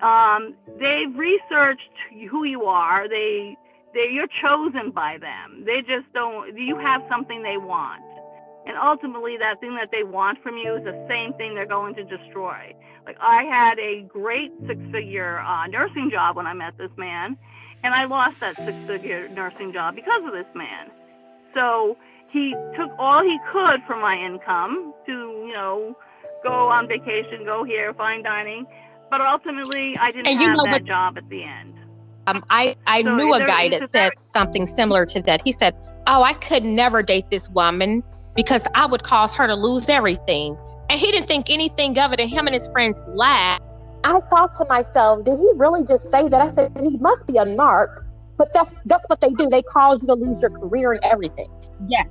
Um, 0.00 0.54
they've 0.80 1.14
researched 1.14 1.90
who 2.30 2.44
you 2.44 2.64
are. 2.64 3.08
They 3.08 3.56
they 3.94 4.08
you're 4.12 4.28
chosen 4.42 4.90
by 4.90 5.18
them. 5.18 5.64
They 5.64 5.80
just 5.80 6.12
don't. 6.12 6.56
You 6.56 6.78
have 6.78 7.02
something 7.08 7.42
they 7.42 7.56
want, 7.56 8.02
and 8.66 8.76
ultimately 8.76 9.36
that 9.38 9.60
thing 9.60 9.74
that 9.76 9.90
they 9.90 10.04
want 10.04 10.42
from 10.42 10.56
you 10.56 10.76
is 10.76 10.84
the 10.84 11.06
same 11.08 11.32
thing 11.34 11.54
they're 11.54 11.66
going 11.66 11.94
to 11.96 12.04
destroy. 12.04 12.74
Like 13.08 13.16
I 13.22 13.44
had 13.44 13.78
a 13.78 14.02
great 14.02 14.52
six-figure 14.66 15.40
uh, 15.40 15.66
nursing 15.68 16.10
job 16.10 16.36
when 16.36 16.46
I 16.46 16.52
met 16.52 16.76
this 16.76 16.90
man, 16.98 17.38
and 17.82 17.94
I 17.94 18.04
lost 18.04 18.38
that 18.40 18.54
six-figure 18.56 19.30
nursing 19.30 19.72
job 19.72 19.94
because 19.94 20.22
of 20.26 20.32
this 20.32 20.46
man. 20.54 20.90
So 21.54 21.96
he 22.28 22.54
took 22.76 22.90
all 22.98 23.22
he 23.22 23.38
could 23.50 23.82
from 23.86 24.02
my 24.02 24.14
income 24.14 24.92
to 25.06 25.12
you 25.12 25.54
know 25.54 25.96
go 26.44 26.68
on 26.68 26.86
vacation, 26.86 27.46
go 27.46 27.64
here, 27.64 27.94
fine 27.94 28.22
dining, 28.22 28.66
but 29.10 29.22
ultimately 29.22 29.96
I 29.96 30.10
didn't 30.10 30.26
and 30.26 30.38
have 30.38 30.58
that 30.70 30.84
job 30.84 31.16
at 31.16 31.26
the 31.30 31.44
end. 31.44 31.76
Um, 32.26 32.44
I, 32.50 32.76
I 32.86 33.02
so 33.04 33.16
knew 33.16 33.32
a 33.32 33.38
guy 33.38 33.70
that 33.70 33.88
said 33.88 34.12
something 34.20 34.66
similar 34.66 35.06
to 35.06 35.22
that. 35.22 35.40
He 35.46 35.52
said, 35.52 35.74
Oh, 36.06 36.22
I 36.22 36.34
could 36.34 36.62
never 36.62 37.02
date 37.02 37.30
this 37.30 37.48
woman 37.48 38.02
because 38.36 38.66
I 38.74 38.84
would 38.84 39.02
cause 39.02 39.34
her 39.34 39.46
to 39.46 39.54
lose 39.54 39.88
everything. 39.88 40.58
And 40.90 40.98
he 40.98 41.10
didn't 41.12 41.28
think 41.28 41.46
anything 41.48 41.98
of 41.98 42.12
it. 42.12 42.20
And 42.20 42.30
him 42.30 42.46
and 42.46 42.54
his 42.54 42.68
friends 42.68 43.02
laughed. 43.08 43.62
I 44.04 44.20
thought 44.30 44.52
to 44.58 44.64
myself, 44.68 45.24
did 45.24 45.36
he 45.36 45.50
really 45.56 45.84
just 45.84 46.10
say 46.10 46.28
that? 46.28 46.40
I 46.40 46.48
said, 46.48 46.76
he 46.78 46.96
must 46.98 47.26
be 47.26 47.36
a 47.36 47.44
narc. 47.44 47.94
But 48.36 48.52
that's 48.54 48.80
that's 48.82 49.04
what 49.08 49.20
they 49.20 49.30
do. 49.30 49.48
They 49.50 49.62
cause 49.62 50.00
you 50.00 50.06
to 50.06 50.14
lose 50.14 50.40
your 50.42 50.52
career 50.52 50.92
and 50.92 51.00
everything. 51.04 51.48
Yes. 51.88 52.06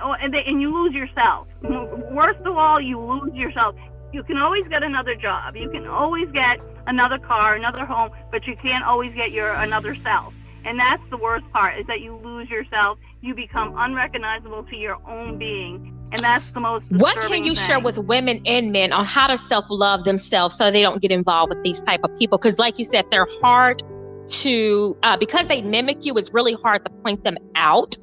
Oh, 0.00 0.14
and, 0.14 0.32
they, 0.32 0.44
and 0.44 0.62
you 0.62 0.72
lose 0.72 0.94
yourself. 0.94 1.48
Worst 1.62 2.40
of 2.40 2.56
all, 2.56 2.80
you 2.80 3.00
lose 3.00 3.34
yourself. 3.34 3.74
You 4.12 4.22
can 4.22 4.36
always 4.38 4.66
get 4.68 4.82
another 4.82 5.14
job. 5.14 5.56
You 5.56 5.70
can 5.70 5.86
always 5.86 6.30
get 6.30 6.60
another 6.86 7.18
car, 7.18 7.54
another 7.54 7.84
home, 7.84 8.10
but 8.30 8.46
you 8.46 8.56
can't 8.56 8.84
always 8.84 9.14
get 9.14 9.32
your 9.32 9.52
another 9.52 9.96
self. 10.02 10.34
And 10.64 10.78
that's 10.78 11.02
the 11.10 11.16
worst 11.16 11.44
part 11.52 11.78
is 11.78 11.86
that 11.86 12.00
you 12.00 12.16
lose 12.16 12.48
yourself. 12.48 12.98
You 13.20 13.34
become 13.34 13.74
unrecognizable 13.76 14.64
to 14.64 14.76
your 14.76 14.96
own 15.08 15.38
being. 15.38 15.98
And 16.12 16.20
that's 16.20 16.50
the 16.52 16.60
most 16.60 16.84
What 16.90 17.16
can 17.22 17.44
you 17.44 17.54
thing. 17.54 17.66
share 17.66 17.80
with 17.80 17.98
women 17.98 18.42
and 18.44 18.70
men 18.70 18.92
on 18.92 19.04
how 19.04 19.28
to 19.28 19.38
self-love 19.38 20.04
themselves 20.04 20.56
so 20.56 20.70
they 20.70 20.82
don't 20.82 21.00
get 21.00 21.10
involved 21.10 21.54
with 21.54 21.62
these 21.64 21.80
type 21.80 22.00
of 22.04 22.16
people? 22.18 22.38
Because 22.38 22.58
like 22.58 22.78
you 22.78 22.84
said, 22.84 23.06
they're 23.10 23.28
hard 23.40 23.82
to 24.28 24.96
uh, 25.02 25.16
because 25.16 25.48
they 25.48 25.62
mimic 25.62 26.04
you, 26.04 26.14
it's 26.16 26.32
really 26.32 26.54
hard 26.62 26.84
to 26.84 26.90
point 27.02 27.24
them 27.24 27.36
out. 27.54 27.96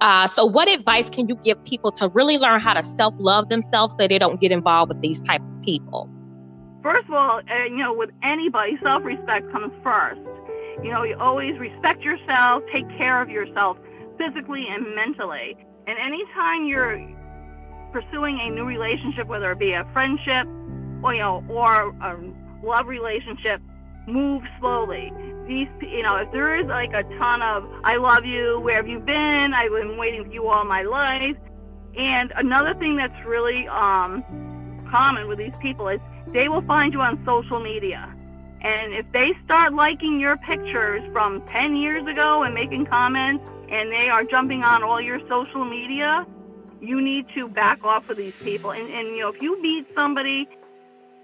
Uh, 0.00 0.28
so 0.28 0.44
what 0.44 0.68
advice 0.68 1.08
can 1.08 1.28
you 1.28 1.36
give 1.36 1.62
people 1.64 1.90
to 1.92 2.08
really 2.08 2.36
learn 2.36 2.60
how 2.60 2.74
to 2.74 2.82
self-love 2.82 3.48
themselves 3.48 3.94
so 3.98 4.06
they 4.06 4.18
don't 4.18 4.40
get 4.40 4.52
involved 4.52 4.90
with 4.90 5.00
these 5.00 5.20
type 5.22 5.40
of 5.40 5.62
people? 5.62 6.10
first 6.84 7.08
of 7.08 7.14
all, 7.14 7.40
uh, 7.40 7.64
you 7.64 7.78
know, 7.78 7.92
with 7.92 8.10
anybody, 8.22 8.78
self 8.82 9.02
respect 9.02 9.50
comes 9.50 9.72
first. 9.82 10.20
You 10.82 10.90
know, 10.90 11.04
you 11.04 11.16
always 11.18 11.58
respect 11.58 12.02
yourself, 12.02 12.62
take 12.72 12.88
care 12.96 13.22
of 13.22 13.28
yourself 13.28 13.76
physically 14.18 14.66
and 14.68 14.94
mentally. 14.94 15.56
And 15.86 15.98
anytime 15.98 16.66
you're 16.66 16.98
pursuing 17.92 18.40
a 18.40 18.50
new 18.50 18.64
relationship, 18.64 19.26
whether 19.28 19.52
it 19.52 19.58
be 19.58 19.72
a 19.72 19.88
friendship 19.92 20.46
or, 21.02 21.14
you 21.14 21.20
know, 21.20 21.44
or 21.48 21.90
a 21.90 22.18
love 22.64 22.86
relationship, 22.86 23.60
move 24.06 24.42
slowly. 24.60 25.12
These, 25.46 25.68
you 25.82 26.02
know, 26.02 26.16
if 26.16 26.30
there 26.32 26.58
is 26.58 26.66
like 26.66 26.92
a 26.92 27.02
ton 27.18 27.42
of 27.42 27.64
"I 27.84 27.96
love 27.96 28.24
you," 28.24 28.60
where 28.60 28.76
have 28.76 28.88
you 28.88 28.98
been? 28.98 29.52
I've 29.54 29.70
been 29.70 29.96
waiting 29.98 30.24
for 30.24 30.32
you 30.32 30.48
all 30.48 30.64
my 30.64 30.82
life. 30.82 31.36
And 31.96 32.32
another 32.36 32.74
thing 32.74 32.96
that's 32.96 33.24
really 33.26 33.68
um, 33.68 34.24
common 34.90 35.28
with 35.28 35.38
these 35.38 35.52
people 35.60 35.88
is 35.88 36.00
they 36.32 36.48
will 36.48 36.62
find 36.62 36.92
you 36.92 37.00
on 37.00 37.22
social 37.24 37.60
media. 37.60 38.13
And 38.64 38.94
if 38.94 39.04
they 39.12 39.32
start 39.44 39.74
liking 39.74 40.18
your 40.18 40.38
pictures 40.38 41.02
from 41.12 41.42
10 41.52 41.76
years 41.76 42.06
ago 42.06 42.42
and 42.44 42.54
making 42.54 42.86
comments, 42.86 43.44
and 43.70 43.92
they 43.92 44.08
are 44.08 44.24
jumping 44.24 44.62
on 44.62 44.82
all 44.82 45.00
your 45.00 45.20
social 45.28 45.64
media, 45.64 46.26
you 46.80 47.00
need 47.00 47.26
to 47.34 47.48
back 47.48 47.84
off 47.84 48.08
of 48.08 48.16
these 48.16 48.32
people. 48.42 48.70
And, 48.70 48.90
and 48.90 49.08
you 49.08 49.20
know, 49.20 49.28
if 49.28 49.42
you 49.42 49.60
meet 49.60 49.86
somebody 49.94 50.48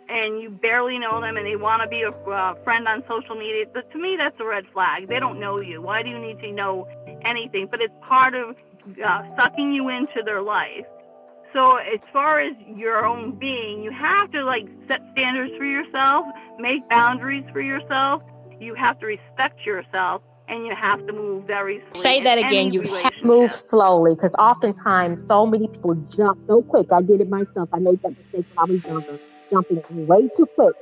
and 0.08 0.40
you 0.42 0.50
barely 0.50 0.98
know 0.98 1.20
them 1.20 1.38
and 1.38 1.46
they 1.46 1.56
want 1.56 1.82
to 1.82 1.88
be 1.88 2.02
a 2.02 2.10
uh, 2.10 2.54
friend 2.62 2.86
on 2.86 3.02
social 3.08 3.36
media, 3.36 3.64
to 3.66 3.98
me, 3.98 4.16
that's 4.18 4.38
a 4.38 4.44
red 4.44 4.64
flag. 4.72 5.08
They 5.08 5.18
don't 5.18 5.40
know 5.40 5.60
you. 5.60 5.80
Why 5.80 6.02
do 6.02 6.10
you 6.10 6.18
need 6.18 6.40
to 6.40 6.52
know 6.52 6.86
anything? 7.24 7.68
But 7.70 7.80
it's 7.80 7.94
part 8.02 8.34
of 8.34 8.56
uh, 9.02 9.22
sucking 9.36 9.72
you 9.72 9.88
into 9.88 10.22
their 10.24 10.42
life. 10.42 10.86
So 11.52 11.76
as 11.76 12.00
far 12.12 12.40
as 12.40 12.54
your 12.66 13.04
own 13.04 13.38
being, 13.38 13.82
you 13.82 13.90
have 13.90 14.30
to 14.32 14.44
like 14.44 14.66
set 14.86 15.00
standards 15.12 15.52
for 15.58 15.64
yourself, 15.64 16.26
make 16.58 16.88
boundaries 16.88 17.44
for 17.52 17.60
yourself. 17.60 18.22
You 18.60 18.74
have 18.74 18.98
to 19.00 19.06
respect 19.06 19.66
yourself 19.66 20.22
and 20.48 20.66
you 20.66 20.74
have 20.74 21.04
to 21.06 21.12
move 21.12 21.46
very 21.46 21.82
slowly. 21.92 22.02
Say 22.04 22.22
that 22.22 22.38
again. 22.38 22.72
You 22.72 22.82
have 22.82 23.14
to 23.20 23.26
move 23.26 23.50
slowly 23.50 24.14
because 24.14 24.34
oftentimes 24.34 25.26
so 25.26 25.46
many 25.46 25.66
people 25.68 25.94
jump 25.94 26.38
so 26.46 26.62
quick. 26.62 26.92
I 26.92 27.02
did 27.02 27.20
it 27.20 27.28
myself. 27.28 27.68
I 27.72 27.78
made 27.78 28.00
that 28.02 28.14
mistake 28.16 28.46
when 28.54 28.58
I 28.58 28.64
was 28.66 28.84
younger, 28.86 29.18
jumping 29.50 29.82
way 29.90 30.28
too 30.36 30.46
quick. 30.54 30.74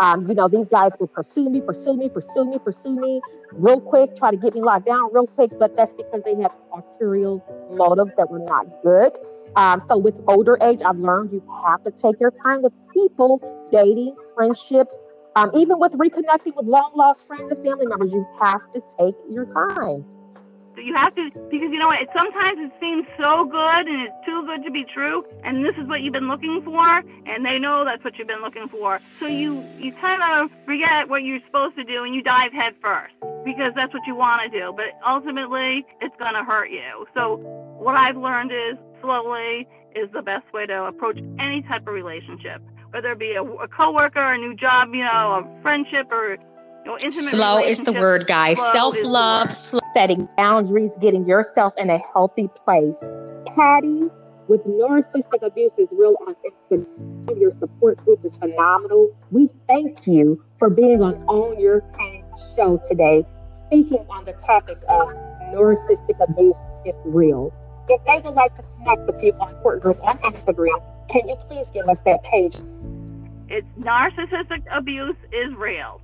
Um, 0.00 0.28
you 0.28 0.34
know, 0.34 0.48
these 0.48 0.68
guys 0.68 0.92
will 0.98 1.08
pursue 1.08 1.50
me, 1.50 1.60
pursue 1.60 1.96
me, 1.96 2.08
pursue 2.08 2.44
me, 2.44 2.58
pursue 2.64 2.94
me 2.94 3.20
real 3.52 3.80
quick, 3.80 4.10
try 4.16 4.30
to 4.30 4.36
get 4.36 4.54
me 4.54 4.60
locked 4.60 4.86
down 4.86 5.12
real 5.12 5.26
quick, 5.26 5.50
but 5.58 5.76
that's 5.76 5.94
because 5.94 6.22
they 6.24 6.34
have 6.42 6.52
ulterior 6.72 7.38
motives 7.76 8.14
that 8.16 8.28
were 8.30 8.44
not 8.44 8.66
good. 8.82 9.12
Um, 9.56 9.80
so 9.88 9.96
with 9.96 10.20
older 10.26 10.58
age, 10.62 10.80
I've 10.84 10.98
learned 10.98 11.32
you 11.32 11.42
have 11.68 11.82
to 11.84 11.90
take 11.90 12.20
your 12.20 12.32
time 12.42 12.62
with 12.62 12.72
people, 12.92 13.40
dating, 13.70 14.14
friendships, 14.34 14.98
um, 15.36 15.50
even 15.54 15.78
with 15.78 15.92
reconnecting 15.92 16.56
with 16.56 16.66
long 16.66 16.92
lost 16.96 17.26
friends 17.26 17.50
and 17.50 17.64
family 17.64 17.86
members. 17.86 18.12
You 18.12 18.26
have 18.40 18.60
to 18.72 18.82
take 18.98 19.14
your 19.30 19.46
time. 19.46 20.04
You 20.76 20.92
have 20.96 21.14
to 21.14 21.30
because 21.50 21.70
you 21.70 21.78
know 21.78 21.86
what? 21.86 22.00
Sometimes 22.12 22.58
it 22.58 22.72
seems 22.80 23.06
so 23.16 23.44
good 23.44 23.86
and 23.86 24.02
it's 24.02 24.26
too 24.26 24.44
good 24.44 24.64
to 24.64 24.72
be 24.72 24.84
true, 24.92 25.24
and 25.44 25.64
this 25.64 25.74
is 25.80 25.86
what 25.86 26.02
you've 26.02 26.12
been 26.12 26.26
looking 26.26 26.62
for, 26.64 27.02
and 27.26 27.46
they 27.46 27.60
know 27.60 27.84
that's 27.84 28.02
what 28.02 28.18
you've 28.18 28.26
been 28.26 28.42
looking 28.42 28.68
for. 28.68 29.00
So 29.20 29.26
you 29.26 29.64
you 29.78 29.92
kind 30.00 30.20
of 30.20 30.50
forget 30.66 31.08
what 31.08 31.22
you're 31.22 31.38
supposed 31.46 31.76
to 31.76 31.84
do 31.84 32.02
and 32.02 32.12
you 32.12 32.22
dive 32.22 32.52
head 32.52 32.74
first 32.82 33.14
because 33.44 33.72
that's 33.76 33.94
what 33.94 34.02
you 34.04 34.16
want 34.16 34.42
to 34.42 34.58
do. 34.58 34.74
But 34.74 34.98
ultimately, 35.06 35.86
it's 36.00 36.14
to 36.18 36.42
hurt 36.42 36.70
you. 36.70 37.06
So 37.14 37.36
what 37.78 37.94
I've 37.94 38.16
learned 38.16 38.50
is 38.50 38.76
slowly 39.04 39.68
is 39.94 40.10
the 40.12 40.22
best 40.22 40.50
way 40.52 40.66
to 40.66 40.84
approach 40.84 41.18
any 41.38 41.62
type 41.62 41.86
of 41.86 41.94
relationship, 41.94 42.62
whether 42.90 43.12
it 43.12 43.18
be 43.18 43.32
a, 43.32 43.42
a 43.42 43.68
coworker, 43.68 44.32
a 44.32 44.38
new 44.38 44.54
job, 44.56 44.88
you 44.92 45.04
know, 45.04 45.44
a 45.44 45.62
friendship, 45.62 46.10
or 46.10 46.32
you 46.32 46.90
know, 46.90 46.98
intimate. 46.98 47.30
Slow 47.30 47.58
is 47.58 47.78
the 47.78 47.92
word, 47.92 48.26
guys. 48.26 48.58
Self 48.72 48.96
love, 49.02 49.52
setting 49.92 50.28
boundaries, 50.36 50.92
getting 51.00 51.26
yourself 51.26 51.74
in 51.76 51.90
a 51.90 52.00
healthy 52.12 52.48
place. 52.64 52.94
Patty 53.54 54.08
with 54.48 54.64
narcissistic 54.66 55.42
abuse 55.42 55.72
is 55.78 55.88
real 55.92 56.16
on 56.26 56.34
Instagram. 56.70 57.40
Your 57.40 57.50
support 57.50 58.04
group 58.04 58.24
is 58.24 58.36
phenomenal. 58.36 59.14
We 59.30 59.48
thank 59.66 60.06
you 60.06 60.42
for 60.56 60.68
being 60.68 61.02
on 61.02 61.24
Own 61.28 61.58
Your 61.60 61.80
Pain 61.98 62.24
show 62.56 62.80
today, 62.88 63.24
speaking 63.66 64.04
on 64.10 64.24
the 64.24 64.32
topic 64.32 64.78
of 64.88 65.08
narcissistic 65.54 66.20
abuse 66.20 66.60
is 66.84 66.94
real. 67.04 67.54
If 67.88 68.04
they 68.06 68.18
would 68.24 68.34
like 68.34 68.54
to 68.54 68.62
connect 68.78 69.06
with 69.06 69.22
you 69.22 69.32
on 69.34 69.50
Support 69.50 69.82
Group 69.82 70.02
on 70.02 70.16
Instagram, 70.18 70.82
can 71.08 71.28
you 71.28 71.36
please 71.36 71.70
give 71.70 71.86
us 71.88 72.00
that 72.02 72.22
page? 72.22 72.56
It's 73.48 73.68
Narcissistic 73.78 74.62
Abuse 74.72 75.16
is 75.32 75.54
Real. 75.54 76.00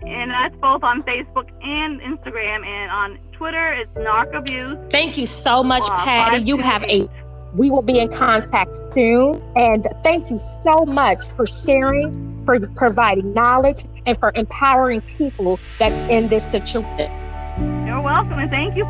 And 0.00 0.30
that's 0.30 0.54
both 0.56 0.82
on 0.82 1.02
Facebook 1.02 1.48
and 1.62 2.00
Instagram. 2.00 2.66
And 2.66 2.90
on 2.90 3.18
Twitter, 3.32 3.72
it's 3.72 3.90
Narc 3.92 4.36
Abuse. 4.36 4.76
Thank 4.90 5.16
you 5.16 5.26
so 5.26 5.62
much, 5.62 5.84
uh, 5.84 6.04
Patty. 6.04 6.42
You 6.42 6.58
have 6.58 6.82
a. 6.84 7.08
We 7.54 7.70
will 7.70 7.82
be 7.82 8.00
in 8.00 8.08
contact 8.08 8.76
soon. 8.92 9.40
And 9.54 9.86
thank 10.02 10.28
you 10.30 10.38
so 10.38 10.84
much 10.84 11.18
for 11.36 11.46
sharing, 11.46 12.44
for 12.44 12.58
providing 12.74 13.32
knowledge, 13.32 13.84
and 14.04 14.18
for 14.18 14.32
empowering 14.34 15.00
people 15.02 15.58
that's 15.78 16.00
in 16.12 16.28
this 16.28 16.46
situation. 16.46 17.12
You're 17.86 18.02
welcome. 18.02 18.38
And 18.38 18.50
thank 18.50 18.76
you 18.76 18.84